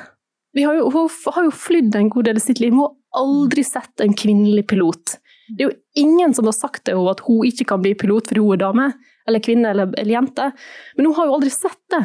Har 0.64 0.78
jo, 0.78 0.88
hun 0.94 1.10
har 1.36 1.48
jo 1.50 1.52
flydd 1.52 1.98
en 2.00 2.12
god 2.14 2.30
del 2.30 2.40
i 2.40 2.44
sitt 2.44 2.62
liv, 2.64 2.72
hun 2.72 2.86
har 2.86 3.24
aldri 3.26 3.66
sett 3.68 4.04
en 4.04 4.16
kvinnelig 4.16 4.64
pilot. 4.72 5.18
Det 5.50 5.66
er 5.66 5.68
jo 5.68 6.06
ingen 6.06 6.32
som 6.34 6.48
har 6.48 6.56
sagt 6.56 6.86
til 6.86 6.96
henne 6.96 7.12
at 7.12 7.24
hun 7.26 7.44
ikke 7.46 7.68
kan 7.74 7.84
bli 7.84 7.92
pilot 8.00 8.32
fordi 8.32 8.44
hun 8.46 8.56
er 8.56 8.62
dame, 8.64 8.86
eller 9.28 9.44
kvinne 9.44 9.74
eller, 9.74 9.92
eller 10.00 10.16
jente, 10.16 10.48
men 10.96 11.10
hun 11.10 11.18
har 11.18 11.28
jo 11.28 11.36
aldri 11.36 11.52
sett 11.52 11.82
det. 11.92 12.02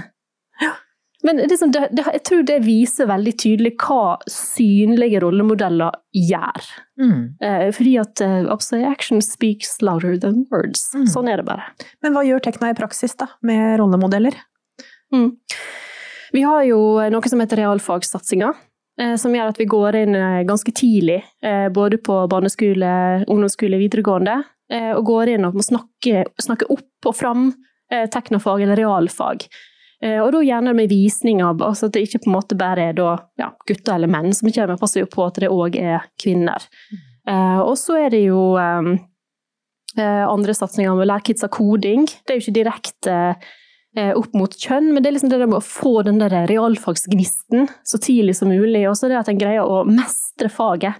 Men 1.26 1.42
liksom, 1.42 1.72
det, 1.74 1.88
det, 1.92 2.04
jeg 2.14 2.22
tror 2.28 2.44
det 2.48 2.58
viser 2.64 3.10
veldig 3.10 3.34
tydelig 3.42 3.74
hva 3.82 4.16
synlige 4.30 5.20
rollemodeller 5.20 5.98
gjør. 6.16 6.70
Mm. 7.00 7.20
Eh, 7.44 7.66
fordi 7.76 7.96
at 8.00 8.22
altså, 8.24 8.80
action 8.88 9.20
speaks 9.24 9.76
louder 9.84 10.16
than 10.20 10.46
words. 10.52 10.88
Mm. 10.96 11.04
Sånn 11.12 11.28
er 11.28 11.42
det 11.42 11.48
bare. 11.50 11.68
Men 12.00 12.16
hva 12.16 12.24
gjør 12.24 12.40
Tekna 12.46 12.72
i 12.72 12.78
praksis 12.78 13.18
da, 13.20 13.28
med 13.44 13.76
rollemodeller? 13.82 14.38
Mm. 15.12 15.34
Vi 16.32 16.42
har 16.46 16.64
jo 16.68 16.80
noe 17.12 17.30
som 17.32 17.42
heter 17.42 17.64
realfagssatsinga. 17.64 18.54
Eh, 19.00 19.16
som 19.16 19.34
gjør 19.34 19.52
at 19.52 19.60
vi 19.60 19.68
går 19.70 19.96
inn 20.02 20.16
eh, 20.18 20.42
ganske 20.48 20.72
tidlig, 20.76 21.22
eh, 21.42 21.68
både 21.72 22.00
på 22.04 22.18
barneskole, 22.30 22.92
ungdomsskole, 23.26 23.80
videregående. 23.80 24.42
Og 24.70 25.00
går 25.02 25.32
inn 25.32 25.42
og 25.48 25.56
må 25.58 25.64
snakke, 25.66 26.20
snakke 26.38 26.68
opp 26.70 27.08
og 27.10 27.14
fram 27.18 27.48
teknofag 27.90 28.60
eller 28.62 28.78
realfag. 28.78 29.48
Eh, 30.00 30.16
og 30.22 30.32
da 30.32 30.40
gjerne 30.44 30.72
med 30.76 30.88
visninger, 30.88 31.60
altså 31.60 31.90
at 31.90 31.96
det 31.96 32.06
ikke 32.06 32.22
på 32.24 32.30
en 32.30 32.36
måte 32.38 32.56
bare 32.58 32.88
er 32.90 32.96
da, 32.96 33.12
ja, 33.40 33.50
gutter 33.68 33.98
eller 33.98 34.10
menn 34.10 34.32
som 34.36 34.48
kommer, 34.48 34.80
passer 34.80 35.04
jo 35.04 35.10
på 35.12 35.26
at 35.26 35.40
det 35.42 35.52
òg 35.52 35.76
er 35.80 36.10
kvinner. 36.20 36.68
Mm. 36.90 37.06
og 37.68 37.74
så 37.78 37.98
er 38.00 38.10
det 38.10 38.22
jo 38.24 38.56
um, 38.56 38.94
andre 40.00 40.54
satsinger 40.56 40.96
med 40.96 41.04
å 41.04 41.10
lære 41.12 41.26
kids 41.28 41.44
av 41.44 41.50
koding. 41.52 42.06
Det 42.08 42.32
er 42.32 42.38
jo 42.38 42.44
ikke 42.46 42.56
direkte 42.56 43.16
opp 44.16 44.34
mot 44.38 44.54
kjønn, 44.54 44.88
men 44.94 45.02
det 45.02 45.10
er 45.10 45.14
liksom 45.16 45.30
det 45.30 45.38
med 45.44 45.58
å 45.58 45.66
få 45.66 46.00
den 46.06 46.18
der 46.22 46.32
realfagsgnisten 46.48 47.68
så 47.86 48.00
tidlig 48.02 48.36
som 48.38 48.50
mulig. 48.50 48.84
Og 48.88 48.96
så 48.98 49.10
det 49.10 49.18
at 49.20 49.30
en 49.30 49.38
greier 49.38 49.66
å 49.66 49.82
mestre 49.86 50.48
faget. 50.50 50.98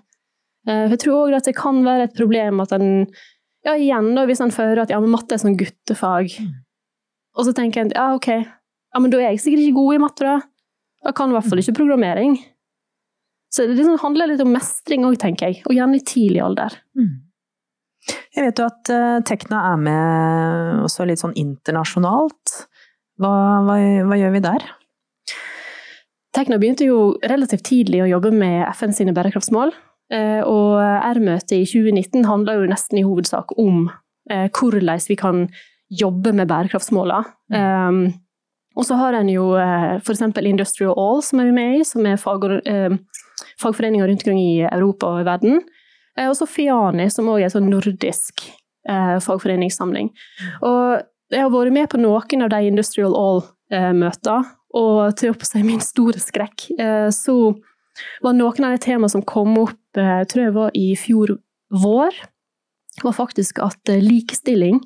For 0.68 0.92
jeg 0.92 1.02
tror 1.06 1.20
òg 1.24 1.36
at 1.38 1.48
det 1.48 1.56
kan 1.58 1.80
være 1.86 2.08
et 2.08 2.16
problem 2.18 2.62
at 2.62 2.74
en 2.76 2.90
ja, 3.66 3.74
igjen 3.76 4.14
da, 4.16 4.24
hvis 4.28 4.42
en 4.44 4.54
fører 4.54 4.84
at 4.84 4.92
ja, 4.92 5.00
men 5.02 5.12
matte 5.12 5.36
er 5.36 5.42
sånn 5.42 5.58
guttefag. 5.60 6.32
Mm. 6.40 6.52
Og 7.38 7.46
så 7.46 7.54
tenker 7.56 7.84
en 7.84 7.92
ja, 7.94 8.06
ok, 8.16 8.30
ja, 8.90 9.00
men 9.00 9.12
da 9.12 9.20
er 9.20 9.30
jeg 9.30 9.42
sikkert 9.44 9.64
ikke 9.64 9.78
god 9.78 9.94
i 9.94 10.00
matte, 10.02 10.26
da. 10.26 10.38
Da 11.06 11.12
kan 11.16 11.30
i 11.30 11.36
hvert 11.36 11.48
fall 11.48 11.62
ikke 11.62 11.78
programmering. 11.78 12.36
Så 13.50 13.64
det 13.66 13.78
liksom 13.78 13.98
handler 14.02 14.30
litt 14.30 14.42
om 14.44 14.52
mestring 14.54 15.06
òg, 15.08 15.16
tenker 15.22 15.50
jeg, 15.50 15.64
og 15.66 15.74
gjerne 15.74 15.98
i 15.98 16.06
tidlig 16.06 16.42
alder. 16.44 16.76
Mm. 16.98 17.14
Jeg 18.36 18.46
vet 18.46 18.60
jo 18.60 18.66
at 18.70 18.90
uh, 18.94 19.22
Tekna 19.26 19.62
er 19.72 19.80
med 19.82 20.84
også 20.86 21.06
litt 21.08 21.20
sånn 21.22 21.34
internasjonalt. 21.38 22.54
Hva, 23.20 23.32
hva, 23.66 23.76
hva, 24.06 24.18
gjør 24.18 24.36
vi 24.36 24.44
der? 24.44 24.66
Tekna 26.36 26.60
begynte 26.62 26.86
jo 26.86 27.00
relativt 27.26 27.66
tidlig 27.66 28.04
å 28.04 28.10
jobbe 28.12 28.30
med 28.32 28.62
FN 28.78 28.94
sine 28.96 29.14
bærekraftsmål. 29.16 29.74
Uh, 30.10 30.40
og 30.46 30.78
R-møtet 31.10 31.58
i 31.58 31.66
2019 31.66 32.26
handla 32.26 32.56
jo 32.58 32.70
nesten 32.70 33.02
i 33.02 33.06
hovedsak 33.06 33.52
om 33.60 33.84
uh, 33.90 34.46
hvordan 34.46 35.04
vi 35.10 35.18
kan 35.18 35.44
jobbe 35.90 36.32
med 36.38 36.48
bærekraftsmåla. 36.50 37.24
Um, 37.50 38.04
og 38.80 38.86
så 38.88 38.96
har 38.96 39.16
en 39.18 39.28
jo 39.28 39.50
eh, 39.60 39.98
f.eks. 40.00 40.22
Industrial 40.40 40.94
All, 40.96 41.20
som 41.24 41.42
er 41.42 41.52
med 41.52 41.80
i, 41.80 41.84
som 41.84 42.06
er 42.08 42.16
eh, 42.16 42.94
fagforeninger 43.60 44.08
rundt 44.08 44.24
omkring 44.24 44.40
i 44.40 44.62
Europa 44.64 45.10
og 45.12 45.20
i 45.20 45.26
verden. 45.28 45.60
Eh, 46.16 46.30
og 46.30 46.36
så 46.38 46.48
Fiani, 46.48 47.10
som 47.12 47.28
òg 47.28 47.42
er 47.42 47.50
en 47.50 47.58
sånn 47.58 47.70
nordisk 47.70 48.48
fagforeningssamling. 48.80 50.06
Og 50.64 51.02
jeg 51.30 51.42
har 51.44 51.50
vært 51.52 51.74
med 51.76 51.90
på 51.92 51.98
noen 52.00 52.44
av 52.46 52.48
de 52.50 52.60
Industrial 52.64 53.12
All-møtene, 53.12 54.54
og 54.72 55.18
til 55.20 55.34
å 55.34 55.44
si 55.44 55.60
min 55.66 55.82
store 55.84 56.22
skrekk, 56.22 56.64
så 57.12 57.34
var 58.24 58.38
noen 58.38 58.66
av 58.66 58.72
de 58.72 58.80
temaene 58.80 59.12
som 59.12 59.22
kom 59.28 59.52
opp, 59.60 59.76
tror 59.92 60.42
jeg 60.42 60.54
var 60.56 60.72
i 60.78 60.94
fjor 60.96 61.34
vår, 61.84 62.16
var 63.04 63.18
faktisk 63.18 63.60
at 63.62 63.92
likestilling 64.00 64.80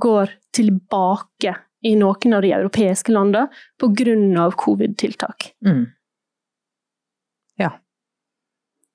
går 0.00 0.32
tilbake 0.56 1.52
i 1.84 1.94
noen 2.00 2.34
av 2.34 2.42
de 2.42 2.52
europeiske 2.56 3.12
landene 3.12 3.48
pga. 3.80 4.50
covid-tiltak. 4.56 5.52
Mm. 5.66 5.86
Ja. 7.56 7.70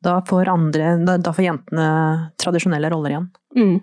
Da 0.03 0.21
får, 0.25 0.49
andre, 0.49 1.17
da 1.17 1.33
får, 1.33 1.43
jentene 1.43 1.87
tradisjonelle 2.41 2.89
roller 2.89 3.09
igjen. 3.09 3.27
Mm. 3.55 3.79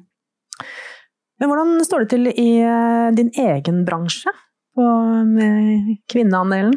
Men 1.38 1.50
hvordan 1.50 1.84
står 1.84 2.04
det 2.04 2.10
til 2.14 2.30
i 2.32 2.50
eh, 2.64 3.10
din 3.16 3.30
egen 3.36 3.84
bransje, 3.84 4.32
på, 4.76 4.86
med 5.28 5.98
kvinneandelen? 6.12 6.74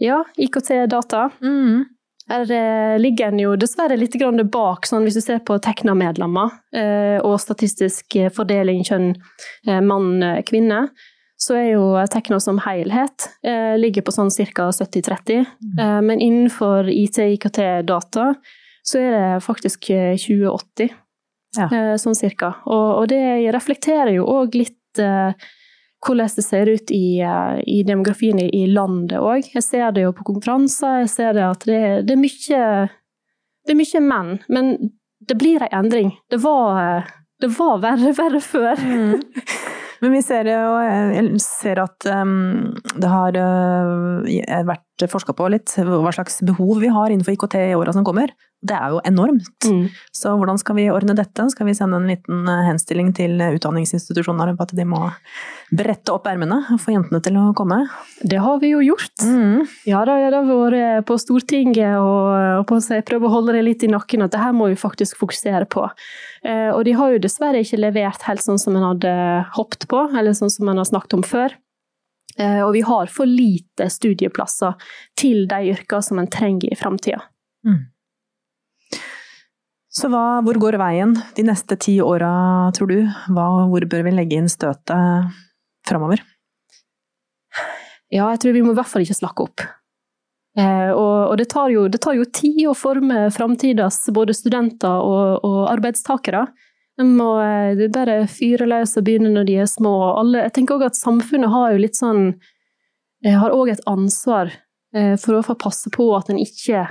Ja, 0.00 0.22
IKT-data. 0.36 1.28
Mm. 1.42 1.84
Her 2.28 2.50
eh, 2.52 2.96
ligger 3.00 3.28
en 3.28 3.42
jo 3.42 3.52
dessverre 3.60 3.96
litt 3.96 4.16
bak, 4.52 4.88
sånn 4.88 5.04
hvis 5.04 5.20
du 5.20 5.22
ser 5.24 5.38
på 5.44 5.58
Tekna-medlemmer 5.60 6.50
eh, 6.72 7.20
og 7.20 7.38
statistisk 7.40 8.16
fordeling 8.34 8.82
kjønn 8.88 9.14
mann-kvinne 9.84 10.88
så 11.38 11.54
er 11.54 11.68
jo 11.76 11.82
Tekna 12.10 12.40
som 12.42 12.58
helhet 12.64 13.28
eh, 13.46 13.76
ligger 13.78 14.02
på 14.02 14.14
sånn 14.14 14.30
ca. 14.30 14.70
70-30. 14.74 15.44
Mm. 15.46 15.78
Eh, 15.78 16.00
men 16.10 16.20
innenfor 16.20 16.90
IT, 16.90 17.20
IKT, 17.38 17.60
data 17.86 18.32
så 18.88 18.98
er 18.98 19.14
det 19.14 19.44
faktisk 19.44 19.86
2080, 19.86 20.88
eh, 20.88 20.96
ja. 21.58 21.68
eh, 21.68 21.94
sånn 22.00 22.18
cirka. 22.18 22.56
Og, 22.66 22.88
og, 23.02 23.06
det 23.12 23.22
reflekterer 23.54 24.16
jo 24.16 24.26
òg 24.26 24.58
litt 24.58 25.02
eh, 25.02 25.48
hvordan 26.06 26.34
det 26.36 26.44
ser 26.46 26.70
ut 26.70 26.92
i, 26.94 27.20
eh, 27.22 27.62
i 27.70 27.82
demografien 27.86 28.40
i, 28.42 28.48
i 28.62 28.66
landet 28.72 29.18
òg. 29.20 29.52
Jeg 29.54 29.66
ser 29.66 29.94
det 29.94 30.08
jo 30.08 30.14
på 30.16 30.26
konferanser, 30.32 31.04
jeg 31.04 31.14
ser 31.14 31.38
det 31.38 31.46
at 31.46 31.66
det, 31.70 31.82
det, 32.08 32.16
er 32.16 32.22
mye 32.22 32.62
Det 33.66 33.74
er 33.74 33.82
mye 33.82 34.04
menn, 34.08 34.36
men 34.48 34.74
det 35.28 35.38
blir 35.38 35.62
ei 35.62 35.70
endring. 35.76 36.14
Det 36.30 36.42
var, 36.42 37.06
det 37.42 37.50
var 37.58 37.82
verre, 37.84 38.14
verre 38.16 38.42
før. 38.42 38.74
Mm. 38.80 39.20
Men 40.00 40.12
vi 40.12 40.22
ser 40.22 40.46
jo 40.46 40.74
ser 41.42 41.80
at 41.82 42.06
um, 42.12 42.74
det 42.94 43.10
har 43.10 43.38
uh, 43.42 44.24
vært 44.98 45.14
forska 45.14 45.34
på 45.36 45.48
litt 45.52 45.74
hva 45.78 46.12
slags 46.14 46.40
behov 46.46 46.82
vi 46.82 46.92
har 46.92 47.10
innenfor 47.12 47.34
IKT 47.36 47.58
i 47.60 47.74
åra 47.78 47.94
som 47.94 48.06
kommer. 48.06 48.32
Det 48.58 48.74
er 48.74 48.90
jo 48.90 48.98
enormt. 49.06 49.66
Mm. 49.70 49.84
Så 50.10 50.32
hvordan 50.34 50.58
skal 50.58 50.74
vi 50.80 50.88
ordne 50.90 51.14
dette? 51.14 51.44
Skal 51.52 51.68
vi 51.68 51.76
sende 51.78 52.00
en 52.00 52.08
liten 52.10 52.40
uh, 52.48 52.64
henstilling 52.66 53.12
til 53.14 53.38
utdanningsinstitusjonene 53.38 54.56
på 54.58 54.66
at 54.66 54.74
de 54.74 54.86
må 54.88 55.04
brette 55.78 56.10
opp 56.10 56.26
ermene 56.26 56.64
og 56.74 56.80
få 56.82 56.96
jentene 56.96 57.20
til 57.22 57.38
å 57.38 57.52
komme? 57.58 57.84
Det 58.18 58.40
har 58.42 58.58
vi 58.58 58.72
jo 58.72 58.82
gjort. 58.82 59.14
Mm. 59.22 59.62
Ja 59.86 60.02
da, 60.08 60.18
jeg 60.18 60.34
har 60.34 60.50
vært 60.50 61.06
på 61.06 61.20
Stortinget 61.22 62.00
og, 62.02 62.66
på 62.66 62.80
å 62.80 63.00
prøve 63.06 63.30
å 63.30 63.34
holde 63.36 63.54
det 63.54 63.62
litt 63.68 63.86
i 63.86 63.92
nakken 63.92 64.26
at 64.26 64.34
det 64.34 64.42
her 64.42 64.56
må 64.56 64.72
vi 64.72 64.80
faktisk 64.80 65.22
fokusere 65.22 65.70
på. 65.70 65.86
Uh, 66.42 66.74
og 66.74 66.82
de 66.88 66.98
har 66.98 67.14
jo 67.14 67.22
dessverre 67.22 67.62
ikke 67.62 67.78
levert 67.78 68.26
helt 68.26 68.42
sånn 68.42 68.58
som 68.58 68.74
en 68.74 68.90
hadde 68.90 69.14
hoppet 69.54 69.86
på, 69.86 70.02
eller 70.18 70.34
sånn 70.34 70.50
som 70.50 70.66
en 70.66 70.82
har 70.82 70.90
snakket 70.90 71.20
om 71.20 71.26
før. 71.26 71.54
Uh, 72.38 72.62
og 72.66 72.72
vi 72.76 72.84
har 72.86 73.10
for 73.10 73.26
lite 73.26 73.88
studieplasser 73.90 74.76
til 75.18 75.46
de 75.50 75.72
yrkene 75.74 76.06
som 76.06 76.20
en 76.22 76.30
trenger 76.30 76.70
i 76.70 76.78
framtida. 76.78 77.20
Mm. 77.66 77.86
Så 79.98 80.10
hva, 80.12 80.38
hvor 80.46 80.58
går 80.62 80.78
veien 80.78 81.16
de 81.34 81.44
neste 81.48 81.74
ti 81.80 81.96
åra, 82.04 82.30
tror 82.76 82.90
du? 82.92 82.98
Hva, 83.34 83.48
hvor 83.70 83.86
bør 83.90 84.04
vi 84.06 84.14
legge 84.14 84.38
inn 84.38 84.50
støtet 84.52 85.32
framover? 85.88 86.22
Ja, 88.12 88.28
jeg 88.30 88.40
tror 88.42 88.54
vi 88.54 88.62
må 88.64 88.72
i 88.72 88.78
hvert 88.78 88.88
fall 88.88 89.04
ikke 89.04 89.18
slakke 89.18 89.48
opp. 89.48 89.64
Eh, 90.58 90.90
og, 90.90 91.32
og 91.32 91.34
det, 91.38 91.48
tar 91.52 91.72
jo, 91.72 91.86
det, 91.90 92.00
tar 92.04 92.16
jo, 92.18 92.26
tid 92.34 92.62
å 92.70 92.76
forme 92.76 93.26
framtidas 93.34 94.00
både 94.14 94.36
studenter 94.36 95.02
og, 95.02 95.44
og 95.46 95.60
arbeidstakere. 95.70 96.46
De 96.98 97.06
må 97.06 97.32
eh, 97.40 97.84
bare 97.94 98.20
fyre 98.30 98.66
løs 98.66 98.96
og 98.98 99.06
begynne 99.06 99.30
når 99.34 99.48
de 99.48 99.58
er 99.62 99.68
små. 99.70 99.94
Alle, 100.18 100.42
jeg 100.48 100.56
tenker 100.56 100.78
også 100.78 100.90
at 100.90 100.98
samfunnet 100.98 101.52
har 101.52 101.74
jo 101.74 101.82
litt 101.84 101.98
sånn 101.98 102.24
eh, 103.24 103.36
Har 103.38 103.54
òg 103.54 103.70
et 103.74 103.84
ansvar 103.90 104.50
eh, 104.96 105.14
for 105.20 105.38
å 105.38 105.58
passe 105.58 105.92
på 105.94 106.08
at 106.18 106.32
en 106.32 106.40
ikke 106.42 106.86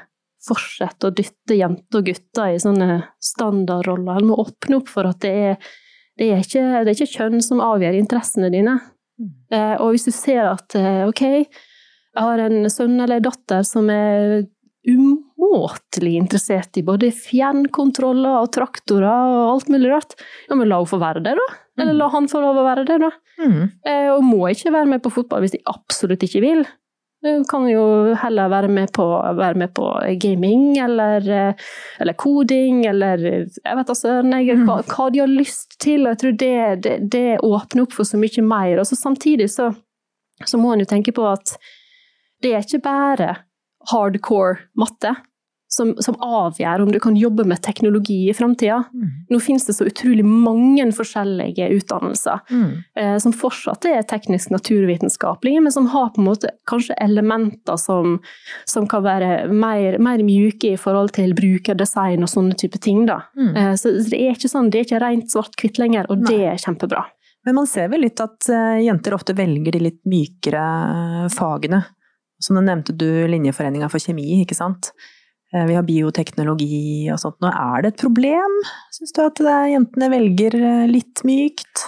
fortsetter 0.48 1.10
å 1.10 1.16
dytte 1.16 1.58
jenter 1.58 2.00
og 2.00 2.08
gutter 2.08 2.54
i 2.54 2.62
sånne 2.62 3.02
standardroller. 3.24 4.22
En 4.22 4.30
må 4.32 4.38
åpne 4.46 4.80
opp 4.80 4.92
for 4.92 5.10
at 5.10 5.20
det 5.26 5.34
er, 5.52 5.72
det 6.20 6.32
er, 6.32 6.44
ikke, 6.46 6.66
det 6.86 6.94
er 6.94 6.96
ikke 6.96 7.18
kjønn 7.18 7.44
som 7.44 7.64
avgjør 7.64 7.98
interessene 8.00 8.52
dine. 8.54 8.78
Mm. 9.18 9.32
Eh, 9.52 9.74
og 9.82 9.96
hvis 9.96 10.08
du 10.08 10.14
ser 10.16 10.46
at 10.48 10.78
eh, 10.78 11.04
ok, 11.10 11.24
jeg 11.38 12.26
har 12.26 12.46
en 12.48 12.70
sønn 12.72 12.96
eller 12.96 13.20
en 13.20 13.28
datter 13.28 13.66
som 13.68 13.90
er 13.94 14.46
umåtelig 15.48 16.16
interessert 16.16 16.78
i 16.78 16.84
både 16.84 17.12
fjernkontroller 17.16 18.42
og 18.42 18.52
traktorer 18.56 19.08
og 19.08 19.54
alt 19.54 19.70
mulig 19.72 19.92
rart, 19.92 20.18
ja, 20.48 20.56
men 20.56 20.68
la 20.70 20.80
henne 20.80 20.92
få 20.92 21.00
være 21.02 21.24
det, 21.26 21.38
da. 21.40 21.48
Eller 21.78 21.94
mm. 21.94 22.00
la 22.00 22.10
han 22.10 22.28
få 22.32 22.42
lov 22.42 22.58
å 22.58 22.66
være 22.66 22.84
det, 22.88 22.98
da. 23.04 23.12
Mm. 23.38 23.64
Eh, 23.86 24.10
og 24.16 24.26
må 24.26 24.50
ikke 24.50 24.74
være 24.74 24.90
med 24.90 25.04
på 25.06 25.14
fotball 25.14 25.46
hvis 25.46 25.56
de 25.58 25.64
absolutt 25.70 26.26
ikke 26.26 26.42
vil. 26.44 26.66
Du 27.26 27.44
kan 27.50 27.66
jo 27.70 28.14
heller 28.22 28.50
være 28.50 28.70
med 28.70 28.92
på, 28.94 29.06
være 29.40 29.58
med 29.58 29.74
på 29.78 29.88
gaming 30.22 30.78
eller, 30.82 31.26
eh, 31.26 31.66
eller, 32.00 32.14
koding 32.14 32.84
eller 32.86 33.24
jeg 33.26 33.78
vet 33.80 33.90
da 33.90 33.96
søren 33.98 34.36
hva, 34.36 34.44
mm. 34.62 34.92
hva, 34.92 35.08
de 35.14 35.24
har 35.24 35.32
lyst 35.32 35.80
til. 35.82 36.06
og 36.06 36.14
Jeg 36.14 36.22
tror 36.22 36.38
det, 36.44 36.54
det, 36.86 36.96
det 37.14 37.26
åpner 37.46 37.88
opp 37.88 37.98
for 37.98 38.10
så 38.10 38.22
mye 38.22 38.46
mer. 38.46 38.78
Og 38.78 38.90
så 38.90 39.00
samtidig 39.00 39.50
så, 39.54 39.72
så 40.46 40.62
må 40.62 40.74
en 40.74 40.86
jo 40.86 40.90
tenke 40.90 41.14
på 41.16 41.26
at 41.30 41.58
det 42.46 42.54
er 42.54 42.66
ikke 42.66 42.86
bare 42.86 43.32
hardcore 43.90 44.70
matte 44.78 45.16
som, 45.78 45.94
som, 46.02 46.16
avgjør 46.24 46.84
om 46.84 46.92
du 46.92 47.00
kan 47.04 47.18
jobbe 47.18 47.46
med 47.48 47.62
teknologi 47.66 48.30
i 48.30 48.36
framtida. 48.36 48.80
Mm. 48.94 49.10
Nå 49.30 49.40
finnes 49.44 49.68
det 49.68 49.76
så 49.78 49.88
utrolig 49.88 50.26
mange 50.26 50.86
forskjellige 50.98 51.70
utdannelser 51.78 52.42
mm. 52.50 52.70
eh, 53.00 53.18
som 53.22 53.36
fortsatt 53.36 53.86
er 53.90 54.06
teknisk-naturvitenskapelige, 54.10 55.62
men 55.64 55.74
som 55.74 55.90
har 55.94 56.10
på 56.16 56.24
en 56.24 56.30
måte 56.30 56.54
kanskje 56.70 56.98
elementer 57.04 57.78
som, 57.82 58.18
som 58.66 58.88
kan 58.90 59.06
være 59.06 59.48
mer, 59.52 60.00
mer, 60.04 60.24
mjuke 60.28 60.74
i 60.74 60.80
forhold 60.82 61.14
til 61.18 61.36
brukerdesign 61.38 62.26
og 62.26 62.32
sånne 62.32 62.58
type 62.58 62.82
ting. 62.84 63.06
Mm. 63.08 63.52
Eh, 63.54 63.76
så 63.80 63.94
det 64.02 64.18
er 64.18 64.34
ikke 64.34 64.52
sånn, 64.52 64.72
det 64.74 64.82
er 64.82 64.90
ikke 64.90 65.04
rent 65.04 65.30
svart-hvitt 65.34 65.78
lenger, 65.82 66.10
og 66.10 66.24
Nei. 66.24 66.34
det 66.34 66.50
er 66.54 66.66
kjempebra. 66.66 67.06
Men 67.48 67.56
man 67.56 67.70
ser 67.70 67.88
vel 67.88 68.02
litt 68.04 68.20
at 68.20 68.50
uh, 68.52 68.76
jenter 68.84 69.14
ofte 69.16 69.32
velger 69.38 69.78
de 69.78 69.80
litt 69.86 70.02
mykere 70.10 71.30
fagene. 71.32 71.80
Som 72.44 72.58
du 72.58 72.62
nevnte 72.66 72.92
du 72.94 73.08
Linjeforeninga 73.32 73.88
for 73.90 74.04
kjemi, 74.04 74.42
ikke 74.44 74.58
sant. 74.58 74.92
Eh, 75.54 75.66
vi 75.70 75.78
har 75.78 75.86
bioteknologi 75.88 77.10
og 77.14 77.22
sånt. 77.22 77.40
Nå 77.44 77.52
er 77.52 77.86
det 77.86 77.94
et 77.94 78.02
problem, 78.02 78.58
syns 78.96 79.16
du 79.16 79.22
at 79.24 79.44
jentene 79.72 80.10
velger 80.14 80.58
eh, 80.60 80.88
litt 80.92 81.24
mykt? 81.28 81.86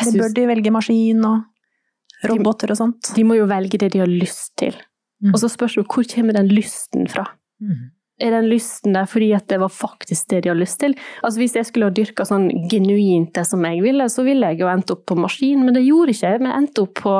Eller 0.00 0.24
bør 0.24 0.36
de 0.36 0.46
velge 0.48 0.74
maskin 0.74 1.24
og 1.28 2.28
roboter 2.30 2.72
og 2.72 2.78
sånt? 2.78 3.12
De 3.16 3.24
må 3.26 3.36
jo 3.36 3.48
velge 3.50 3.80
det 3.82 3.92
de 3.94 4.04
har 4.04 4.10
lyst 4.10 4.54
til. 4.60 4.76
Mm. 5.22 5.34
Og 5.34 5.42
så 5.42 5.50
spørs 5.52 5.76
det 5.78 5.86
hvor 5.86 6.06
kommer 6.08 6.38
den 6.38 6.48
lysten 6.50 7.10
fra? 7.10 7.26
Mm 7.62 7.90
er 8.22 8.34
den 8.36 8.48
lysten 8.50 8.96
der 8.96 9.08
fordi 9.10 9.32
at 9.36 9.48
det 9.50 9.58
var 9.62 9.72
faktisk 9.72 10.30
det 10.32 10.42
de 10.44 10.52
har 10.52 10.58
lyst 10.58 10.78
til? 10.82 10.94
Altså 11.22 11.42
Hvis 11.42 11.56
jeg 11.58 11.68
skulle 11.68 11.90
ha 11.90 11.94
dyrka 11.94 12.26
sånn 12.28 12.48
genuint 12.70 13.32
det 13.36 13.44
som 13.48 13.64
jeg 13.66 13.82
ville, 13.84 14.08
så 14.12 14.24
ville 14.26 14.52
jeg 14.52 14.62
jo 14.62 14.70
endt 14.72 14.94
opp 14.94 15.04
på 15.10 15.18
maskin, 15.18 15.64
men 15.66 15.76
det 15.76 15.84
gjorde 15.84 16.14
ikke 16.14 16.32
jeg. 16.34 16.42
Vi 16.42 16.52
endte 16.52 16.86
opp 16.86 16.94
på, 17.02 17.16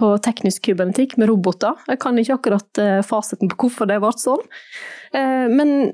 på 0.00 0.12
teknisk 0.26 0.70
kybernetikk 0.70 1.16
med 1.20 1.30
roboter. 1.30 1.78
Jeg 1.90 2.02
kan 2.02 2.18
ikke 2.20 2.38
akkurat 2.38 2.82
uh, 2.82 3.00
fasiten 3.06 3.52
på 3.52 3.64
hvorfor 3.64 3.90
det 3.90 4.00
ble 4.02 4.14
sånn. 4.18 4.44
Uh, 5.14 5.46
men 5.52 5.92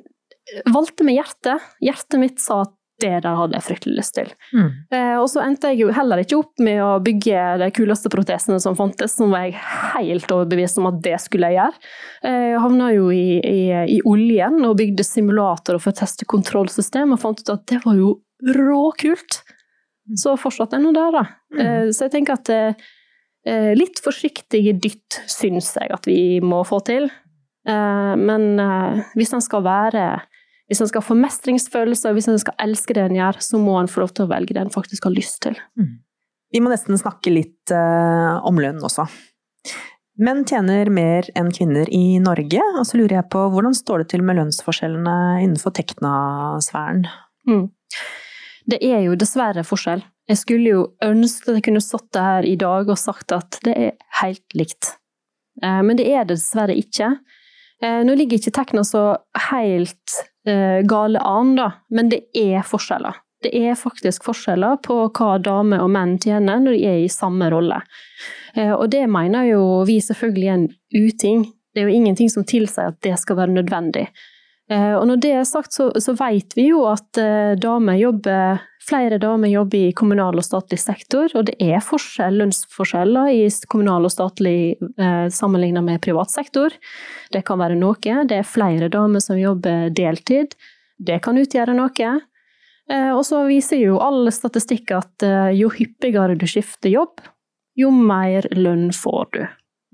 valgte 0.70 1.06
med 1.06 1.18
hjertet. 1.18 1.62
Hjertet 1.82 2.22
mitt 2.22 2.42
sa 2.42 2.62
at 2.66 2.74
det 3.02 3.12
der 3.24 3.36
hadde 3.36 3.58
jeg 3.58 3.64
fryktelig 3.66 3.98
lyst 3.98 4.14
til. 4.16 4.30
Mm. 4.56 4.68
Eh, 4.94 5.16
og 5.20 5.26
så 5.28 5.42
endte 5.44 5.72
jeg 5.72 5.82
jo 5.82 5.92
heller 5.94 6.22
ikke 6.22 6.38
opp 6.38 6.62
med 6.64 6.80
å 6.80 6.90
bygge 7.04 7.42
de 7.60 7.68
kuleste 7.76 8.10
protesene 8.12 8.58
som 8.62 8.76
fantes, 8.78 9.16
som 9.18 9.34
var 9.34 9.46
jeg 9.46 9.58
helt 9.96 10.32
overbevist 10.32 10.80
om 10.80 10.88
at 10.90 11.02
det 11.04 11.18
skulle 11.22 11.50
jeg 11.52 11.60
gjøre. 11.60 11.82
Eh, 12.24 12.46
jeg 12.52 12.62
havna 12.64 12.90
jo 12.94 13.10
i, 13.12 13.26
i, 13.40 13.60
i, 13.96 14.00
oljen 14.08 14.62
og 14.64 14.78
bygde 14.80 15.04
simulatorer 15.06 15.82
for 15.82 15.92
å 15.92 16.00
teste 16.00 16.28
kontrollsystem, 16.28 17.12
og 17.12 17.22
fant 17.22 17.44
ut 17.44 17.52
at 17.52 17.66
det 17.72 17.82
var 17.84 18.00
jo 18.00 18.14
råkult. 18.56 19.42
Mm. 20.06 20.16
Så 20.22 20.36
fortsatte 20.40 20.78
jeg 20.78 20.86
nå 20.86 20.94
der, 20.96 21.20
da. 21.20 21.26
Mm. 21.52 21.60
Eh, 21.66 21.84
så 21.92 22.06
jeg 22.06 22.16
tenker 22.16 22.38
at 22.40 22.54
eh, 22.56 23.72
litt 23.76 24.00
forsiktige 24.04 24.76
dytt 24.80 25.20
syns 25.28 25.74
jeg 25.76 25.92
at 25.92 26.08
vi 26.08 26.38
må 26.40 26.64
få 26.64 26.80
til. 26.86 27.10
Eh, 27.66 28.14
men 28.16 28.60
eh, 28.62 29.04
hvis 29.18 29.34
en 29.34 29.44
skal 29.44 29.64
være 29.66 30.06
hvis 30.66 30.82
en 30.82 30.90
skal 30.90 31.04
få 31.04 31.14
mestringsfølelse, 31.18 32.10
og 32.10 32.18
hvis 32.18 32.28
en 32.30 32.40
skal 32.42 32.56
elske 32.62 32.96
det 32.96 33.04
en 33.06 33.18
gjør, 33.18 33.38
så 33.44 33.60
må 33.62 33.76
en 33.78 33.90
få 33.90 34.02
lov 34.02 34.14
til 34.16 34.26
å 34.26 34.30
velge 34.32 34.56
det 34.56 34.64
en 34.64 34.74
faktisk 34.74 35.06
har 35.06 35.14
lyst 35.14 35.40
til. 35.46 35.58
Mm. 35.78 35.92
Vi 36.54 36.62
må 36.62 36.70
nesten 36.72 36.98
snakke 36.98 37.30
litt 37.30 37.74
uh, 37.74 38.42
om 38.46 38.58
lønn 38.62 38.82
også. 38.86 39.06
Menn 40.16 40.46
tjener 40.48 40.88
mer 40.88 41.26
enn 41.36 41.50
kvinner 41.52 41.90
i 41.92 42.18
Norge, 42.22 42.62
og 42.78 42.86
så 42.88 42.98
lurer 42.98 43.18
jeg 43.18 43.28
på 43.34 43.42
hvordan 43.52 43.76
står 43.76 44.02
det 44.02 44.10
til 44.14 44.24
med 44.24 44.38
lønnsforskjellene 44.38 45.16
innenfor 45.44 45.74
Tekna-sfæren? 45.76 47.04
Mm. 47.46 47.66
Det 48.66 48.78
er 48.82 49.02
jo 49.04 49.18
dessverre 49.18 49.62
forskjell. 49.66 50.02
Jeg 50.26 50.40
skulle 50.40 50.72
jo 50.72 50.86
ønske 51.04 51.52
at 51.52 51.58
jeg 51.58 51.66
kunne 51.68 51.84
sittet 51.84 52.18
her 52.18 52.46
i 52.48 52.56
dag 52.58 52.88
og 52.90 52.98
sagt 52.98 53.34
at 53.36 53.60
det 53.66 53.74
er 53.76 53.92
helt 54.22 54.56
likt. 54.58 54.96
Eh, 55.62 55.82
men 55.86 56.00
det 56.00 56.08
er 56.10 56.24
det 56.24 56.40
dessverre 56.40 56.74
ikke. 56.74 57.12
Eh, 57.84 58.00
nå 58.08 58.16
ligger 58.18 58.40
ikke 58.40 58.56
Tekna 58.56 58.82
så 58.88 59.04
helt 59.50 60.16
gale 60.46 61.18
an, 61.26 61.56
da, 61.58 61.70
men 61.90 62.10
det 62.12 62.20
er 62.38 62.62
forskjeller. 62.62 63.16
Det 63.42 63.52
er 63.52 63.76
faktisk 63.78 64.24
forskjeller 64.26 64.78
på 64.84 64.96
hva 65.14 65.36
damer 65.42 65.82
og 65.84 65.90
menn 65.92 66.16
tjener 66.22 66.62
når 66.62 66.76
de 66.76 66.86
er 66.88 67.02
i 67.04 67.12
samme 67.12 67.50
rolle. 67.52 67.82
Uh, 68.56 68.72
og 68.78 68.88
det 68.94 69.04
mener 69.12 69.50
jo 69.50 69.60
vi 69.88 70.00
selvfølgelig 70.02 70.48
er 70.48 70.56
en 70.56 70.70
uting. 70.96 71.44
Det 71.74 71.82
er 71.82 71.90
jo 71.90 71.98
ingenting 71.98 72.32
som 72.32 72.46
tilsier 72.48 72.92
at 72.92 72.98
det 73.04 73.18
skal 73.20 73.38
være 73.42 73.58
nødvendig. 73.58 74.06
Uh, 74.72 74.96
og 74.98 75.04
når 75.10 75.20
det 75.22 75.34
er 75.38 75.44
sagt, 75.46 75.76
så, 75.76 75.90
så 76.02 76.16
vet 76.18 76.56
vi 76.58 76.70
jo 76.72 76.86
at 76.90 77.20
damer 77.62 78.00
jobber 78.00 78.64
Flere 78.86 79.18
damer 79.18 79.50
jobber 79.50 79.88
i 79.88 79.94
kommunal 79.98 80.38
og 80.38 80.44
statlig 80.46 80.78
sektor, 80.78 81.32
og 81.34 81.48
det 81.48 81.56
er 81.58 81.82
forskjell, 81.82 82.36
lønnsforskjeller 82.38 83.32
i 83.34 83.40
kommunal 83.66 84.06
og 84.06 84.12
statlig 84.14 84.76
eh, 84.78 85.26
sammenlignet 85.34 85.82
med 85.82 86.02
privat 86.04 86.30
sektor. 86.30 86.74
Det 87.34 87.42
kan 87.48 87.58
være 87.58 87.78
noe. 87.80 87.98
Det 87.98 88.38
er 88.38 88.46
flere 88.46 88.86
damer 88.92 89.24
som 89.24 89.40
jobber 89.40 89.90
deltid. 89.90 90.54
Det 91.02 91.18
kan 91.24 91.40
utgjøre 91.40 91.74
noe. 91.74 92.12
Eh, 92.86 93.10
og 93.10 93.24
så 93.26 93.42
viser 93.48 93.82
jo 93.82 93.98
all 93.98 94.30
statistikk 94.30 94.94
at 94.94 95.26
eh, 95.26 95.50
jo 95.58 95.72
hyppigere 95.74 96.38
du 96.38 96.46
skifter 96.46 96.92
jobb, 96.92 97.24
jo 97.74 97.90
mer 97.90 98.46
lønn 98.54 98.92
får 98.94 99.32
du. 99.34 99.42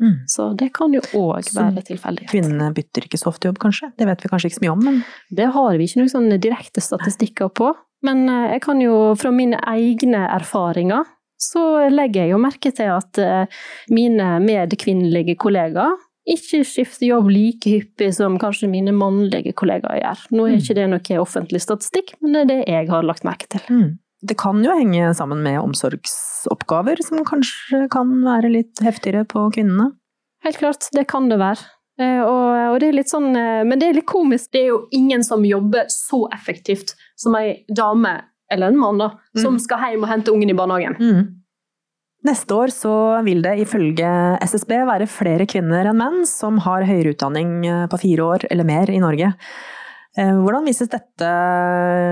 Mm. 0.01 0.15
Så 0.31 0.49
det 0.59 0.71
kan 0.75 0.95
jo 0.95 1.03
òg 1.19 1.51
være 1.55 1.85
tilfeldig. 1.93 2.29
Kvinnene 2.31 2.71
bytter 2.75 3.07
ikke 3.07 3.21
så 3.21 3.31
ofte 3.31 3.51
jobb, 3.51 3.61
kanskje? 3.63 3.93
Det 3.99 4.09
vet 4.09 4.25
vi 4.25 4.31
kanskje 4.33 4.51
ikke 4.51 4.59
så 4.59 4.65
mye 4.65 4.75
om, 4.75 4.85
men 4.87 5.03
Det 5.31 5.49
har 5.55 5.77
vi 5.79 5.89
ikke 5.89 6.05
noen 6.05 6.39
direkte 6.43 6.85
statistikker 6.85 7.53
på. 7.55 7.73
Men 8.03 8.25
eh, 8.29 8.55
jeg 8.57 8.65
kan 8.65 8.81
jo 8.83 8.95
fra 9.19 9.31
mine 9.35 9.61
egne 9.71 10.25
erfaringer 10.33 11.11
så 11.43 11.89
legger 11.91 12.25
jeg 12.25 12.35
jo 12.35 12.41
merke 12.43 12.71
til 12.75 12.91
at 12.95 13.19
eh, 13.19 13.61
mine 13.91 14.37
medkvinnelige 14.45 15.37
kollegaer 15.43 15.99
ikke 16.23 16.61
skifter 16.67 17.09
jobb 17.09 17.33
like 17.35 17.67
hyppig 17.67 18.13
som 18.15 18.37
kanskje 18.39 18.71
mine 18.71 18.93
mannlige 18.95 19.55
kollegaer 19.59 19.99
gjør. 19.99 20.21
Nå 20.31 20.45
er 20.47 20.53
mm. 20.53 20.61
ikke 20.61 20.77
det 20.79 20.85
noe 20.93 21.23
offentlig 21.23 21.63
statistikk, 21.65 22.15
men 22.23 22.37
det 22.37 22.43
er 22.43 22.51
det 22.53 22.61
jeg 22.71 22.91
har 22.93 23.07
lagt 23.07 23.27
merke 23.27 23.49
til. 23.51 23.65
Mm. 23.67 23.89
Det 24.23 24.37
kan 24.39 24.61
jo 24.63 24.75
henge 24.79 25.11
sammen 25.19 25.43
med 25.43 25.59
omsorgsoppgaver, 25.59 27.01
som 27.03 27.25
kanskje 27.27 27.89
kan 27.91 28.13
være 28.23 28.53
litt 28.55 28.83
heftigere 28.85 29.25
på 29.27 29.49
kvinnene? 29.55 29.91
Helt 30.47 30.59
klart, 30.59 30.87
det 30.95 31.09
kan 31.11 31.29
det 31.31 31.39
være. 31.43 31.67
Eh, 32.01 32.21
og, 32.25 32.73
og, 32.73 32.79
det 32.81 32.91
er 32.91 33.09
sånn, 33.09 33.31
eh, 33.37 33.63
men 33.69 33.81
det 33.81 33.91
er 33.91 33.99
litt 34.01 34.09
komisk. 34.09 34.51
Det 34.55 34.65
er 34.65 34.73
jo 34.73 34.81
ingen 34.95 35.25
som 35.27 35.45
jobber 35.47 35.91
så 35.93 36.25
effektivt 36.35 36.95
som 37.19 37.37
ei 37.39 37.63
dame, 37.69 38.17
eller 38.53 38.73
en 38.73 38.81
mann, 38.81 39.01
da, 39.01 39.13
mm. 39.37 39.43
som 39.45 39.59
skal 39.63 39.83
hjem 39.87 40.07
og 40.07 40.11
hente 40.13 40.35
ungen 40.35 40.53
i 40.53 40.57
barnehagen. 40.57 40.99
Mm. 40.99 41.39
Neste 42.23 42.55
år 42.55 42.71
så 42.71 42.95
vil 43.27 43.43
det 43.43 43.57
ifølge 43.65 44.09
SSB 44.47 44.77
være 44.87 45.11
flere 45.11 45.47
kvinner 45.51 45.89
enn 45.91 45.99
menn 45.99 46.21
som 46.29 46.61
har 46.63 46.87
høyere 46.87 47.17
utdanning 47.17 47.57
eh, 47.67 47.87
på 47.91 47.99
fire 48.05 48.29
år 48.35 48.47
eller 48.51 48.69
mer 48.69 48.93
i 48.93 49.03
Norge. 49.03 49.35
Hvordan 50.13 50.67
vises 50.69 50.91
dette 50.93 51.29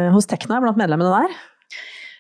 hos 0.09 0.25
Tekna 0.25 0.57
blant 0.65 0.79
medlemmene 0.81 1.11
der? 1.13 1.35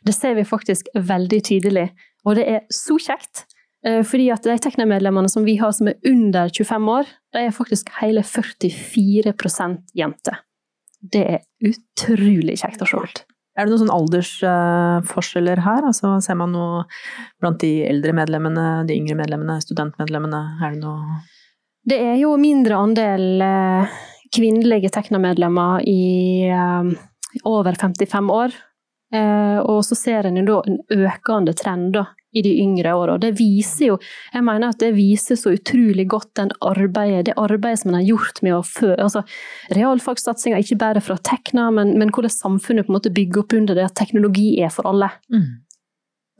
Det 0.06 0.14
ser 0.16 0.36
vi 0.38 0.46
faktisk 0.48 0.88
veldig 0.94 1.40
tydelig, 1.46 1.88
og 2.24 2.38
det 2.38 2.46
er 2.48 2.62
så 2.72 2.96
kjekt. 3.00 3.46
Eh, 3.86 4.02
fordi 4.04 4.28
at 4.32 4.44
de 4.44 4.58
Tekna-medlemmene 4.60 5.30
som 5.32 5.46
vi 5.46 5.56
har 5.60 5.72
som 5.72 5.88
er 5.88 5.98
under 6.08 6.52
25 6.52 6.88
år, 6.92 7.10
de 7.32 7.46
er 7.46 7.56
faktisk 7.56 7.88
hele 8.00 8.24
44% 8.26 9.94
jenter. 9.96 10.40
Det 11.00 11.24
er 11.36 11.44
utrolig 11.64 12.58
kjekt 12.60 12.82
å 12.84 12.88
se. 12.88 13.24
Er 13.58 13.66
det 13.66 13.72
noen 13.72 13.82
sånn 13.82 13.94
aldersforskjeller 13.94 15.62
her? 15.64 15.86
Altså, 15.88 16.12
ser 16.22 16.36
man 16.38 16.52
noe 16.54 16.84
blant 17.40 17.60
de 17.60 17.80
eldre 17.88 18.14
medlemmene, 18.16 18.84
de 18.88 18.96
yngre 19.00 19.16
medlemmene, 19.18 19.58
studentmedlemmene? 19.64 20.42
Er 20.60 20.76
det 20.76 20.84
noe 20.84 21.20
Det 21.88 21.98
er 21.98 22.16
jo 22.20 22.34
mindre 22.40 22.78
andel 22.78 23.42
eh, 23.44 24.00
kvinnelige 24.36 24.92
Tekna-medlemmer 24.92 25.80
i 25.88 26.46
eh, 26.52 26.92
over 27.48 27.80
55 27.80 28.30
år. 28.32 28.54
Og 29.11 29.81
så 29.83 29.96
ser 29.99 30.29
en 30.29 30.38
jo 30.38 30.44
da 30.46 30.57
en 30.70 30.77
økende 31.03 31.55
trend 31.59 31.94
da, 31.96 32.05
i 32.33 32.42
de 32.42 32.53
yngre 32.62 32.92
åra. 32.94 33.16
Det 33.18 33.33
viser 33.38 33.88
jo 33.88 33.96
Jeg 34.33 34.44
mener 34.46 34.70
at 34.70 34.83
det 34.83 34.92
viser 34.94 35.38
så 35.38 35.55
utrolig 35.57 36.07
godt 36.11 36.31
den 36.38 36.53
arbeidet, 36.62 37.25
det 37.27 37.38
arbeidet 37.40 37.83
som 37.83 37.90
man 37.90 38.01
har 38.01 38.11
gjort 38.12 38.42
med 38.46 38.55
å 38.55 38.62
fø... 38.66 38.92
Altså, 38.94 39.25
realfagssatsinga, 39.75 40.61
ikke 40.62 40.79
bare 40.79 41.03
fra 41.03 41.18
Tekna, 41.18 41.70
men, 41.75 41.96
men 41.99 42.14
hvordan 42.14 42.33
samfunnet 42.33 42.87
på 42.87 42.94
en 42.94 42.99
måte 43.01 43.14
bygger 43.14 43.42
opp 43.42 43.57
under 43.59 43.79
det 43.79 43.88
at 43.88 43.99
teknologi 43.99 44.53
er 44.62 44.70
for 44.75 44.87
alle. 44.90 45.11
Mm. 45.33 45.66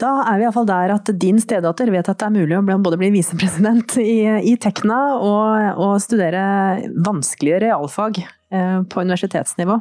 Da 0.01 0.15
er 0.31 0.39
vi 0.41 0.47
iallfall 0.47 0.69
der 0.69 0.95
at 0.95 1.11
din 1.21 1.41
stedatter 1.43 1.91
vet 1.93 2.09
at 2.09 2.21
det 2.23 2.29
er 2.29 2.33
mulig 2.33 2.57
å 2.57 2.79
både 2.81 2.99
bli 3.01 3.11
visepresident 3.19 3.99
i, 4.01 4.23
i 4.49 4.55
Tekna 4.61 5.01
og, 5.19 5.67
og, 5.77 5.95
studere 6.01 6.89
vanskelige 7.05 7.61
realfag 7.67 8.23
eh, 8.23 8.79
på 8.81 9.05
universitetsnivå. 9.05 9.77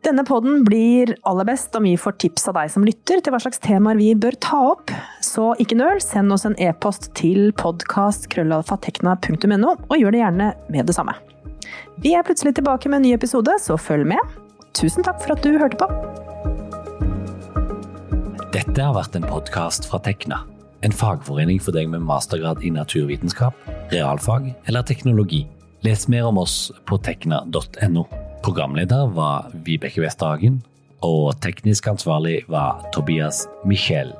Denne 0.00 0.22
podden 0.24 0.62
blir 0.64 1.10
aller 1.28 1.44
best 1.44 1.74
om 1.76 1.84
vi 1.84 1.90
får 2.00 2.14
tips 2.22 2.46
av 2.48 2.54
deg 2.56 2.70
som 2.72 2.84
lytter 2.88 3.20
til 3.20 3.34
hva 3.34 3.40
slags 3.42 3.60
temaer 3.60 3.98
vi 4.00 4.14
bør 4.16 4.32
ta 4.40 4.56
opp. 4.70 4.88
Så 5.20 5.50
ikke 5.60 5.76
nøl, 5.76 6.00
send 6.00 6.32
oss 6.32 6.46
en 6.48 6.56
e-post 6.56 7.10
til 7.18 7.52
podkastkrøllalfatekna.no, 7.60 9.74
og 9.76 10.00
gjør 10.00 10.16
det 10.16 10.22
gjerne 10.22 10.46
med 10.72 10.88
det 10.88 10.94
samme. 10.96 11.12
Vi 12.00 12.14
er 12.16 12.24
plutselig 12.24 12.54
tilbake 12.56 12.88
med 12.88 13.02
en 13.02 13.06
ny 13.10 13.12
episode, 13.18 13.52
så 13.60 13.76
følg 13.76 14.08
med. 14.14 14.22
Tusen 14.78 15.04
takk 15.04 15.20
for 15.20 15.36
at 15.36 15.44
du 15.44 15.60
hørte 15.60 15.76
på. 15.82 15.86
Dette 18.56 18.80
har 18.80 18.96
vært 18.96 19.20
en 19.20 19.28
podkast 19.28 19.84
fra 19.90 20.00
Tekna, 20.00 20.48
en 20.80 20.96
fagforening 20.96 21.60
for 21.60 21.76
deg 21.76 21.92
med 21.92 22.08
mastergrad 22.08 22.64
i 22.64 22.72
naturvitenskap, 22.72 23.52
realfag 23.92 24.48
eller 24.64 24.80
teknologi. 24.88 25.44
Les 25.84 26.08
mer 26.08 26.32
om 26.32 26.40
oss 26.40 26.72
på 26.88 26.96
tekna.no. 27.04 28.08
Programleder 28.42 29.06
var 29.14 29.50
Vibeke 29.52 30.00
Westerhagen, 30.00 30.62
og 31.04 31.34
teknisk 31.44 31.86
ansvarlig 31.92 32.40
var 32.48 32.80
Tobias 32.92 33.46
Michel. 33.68 34.14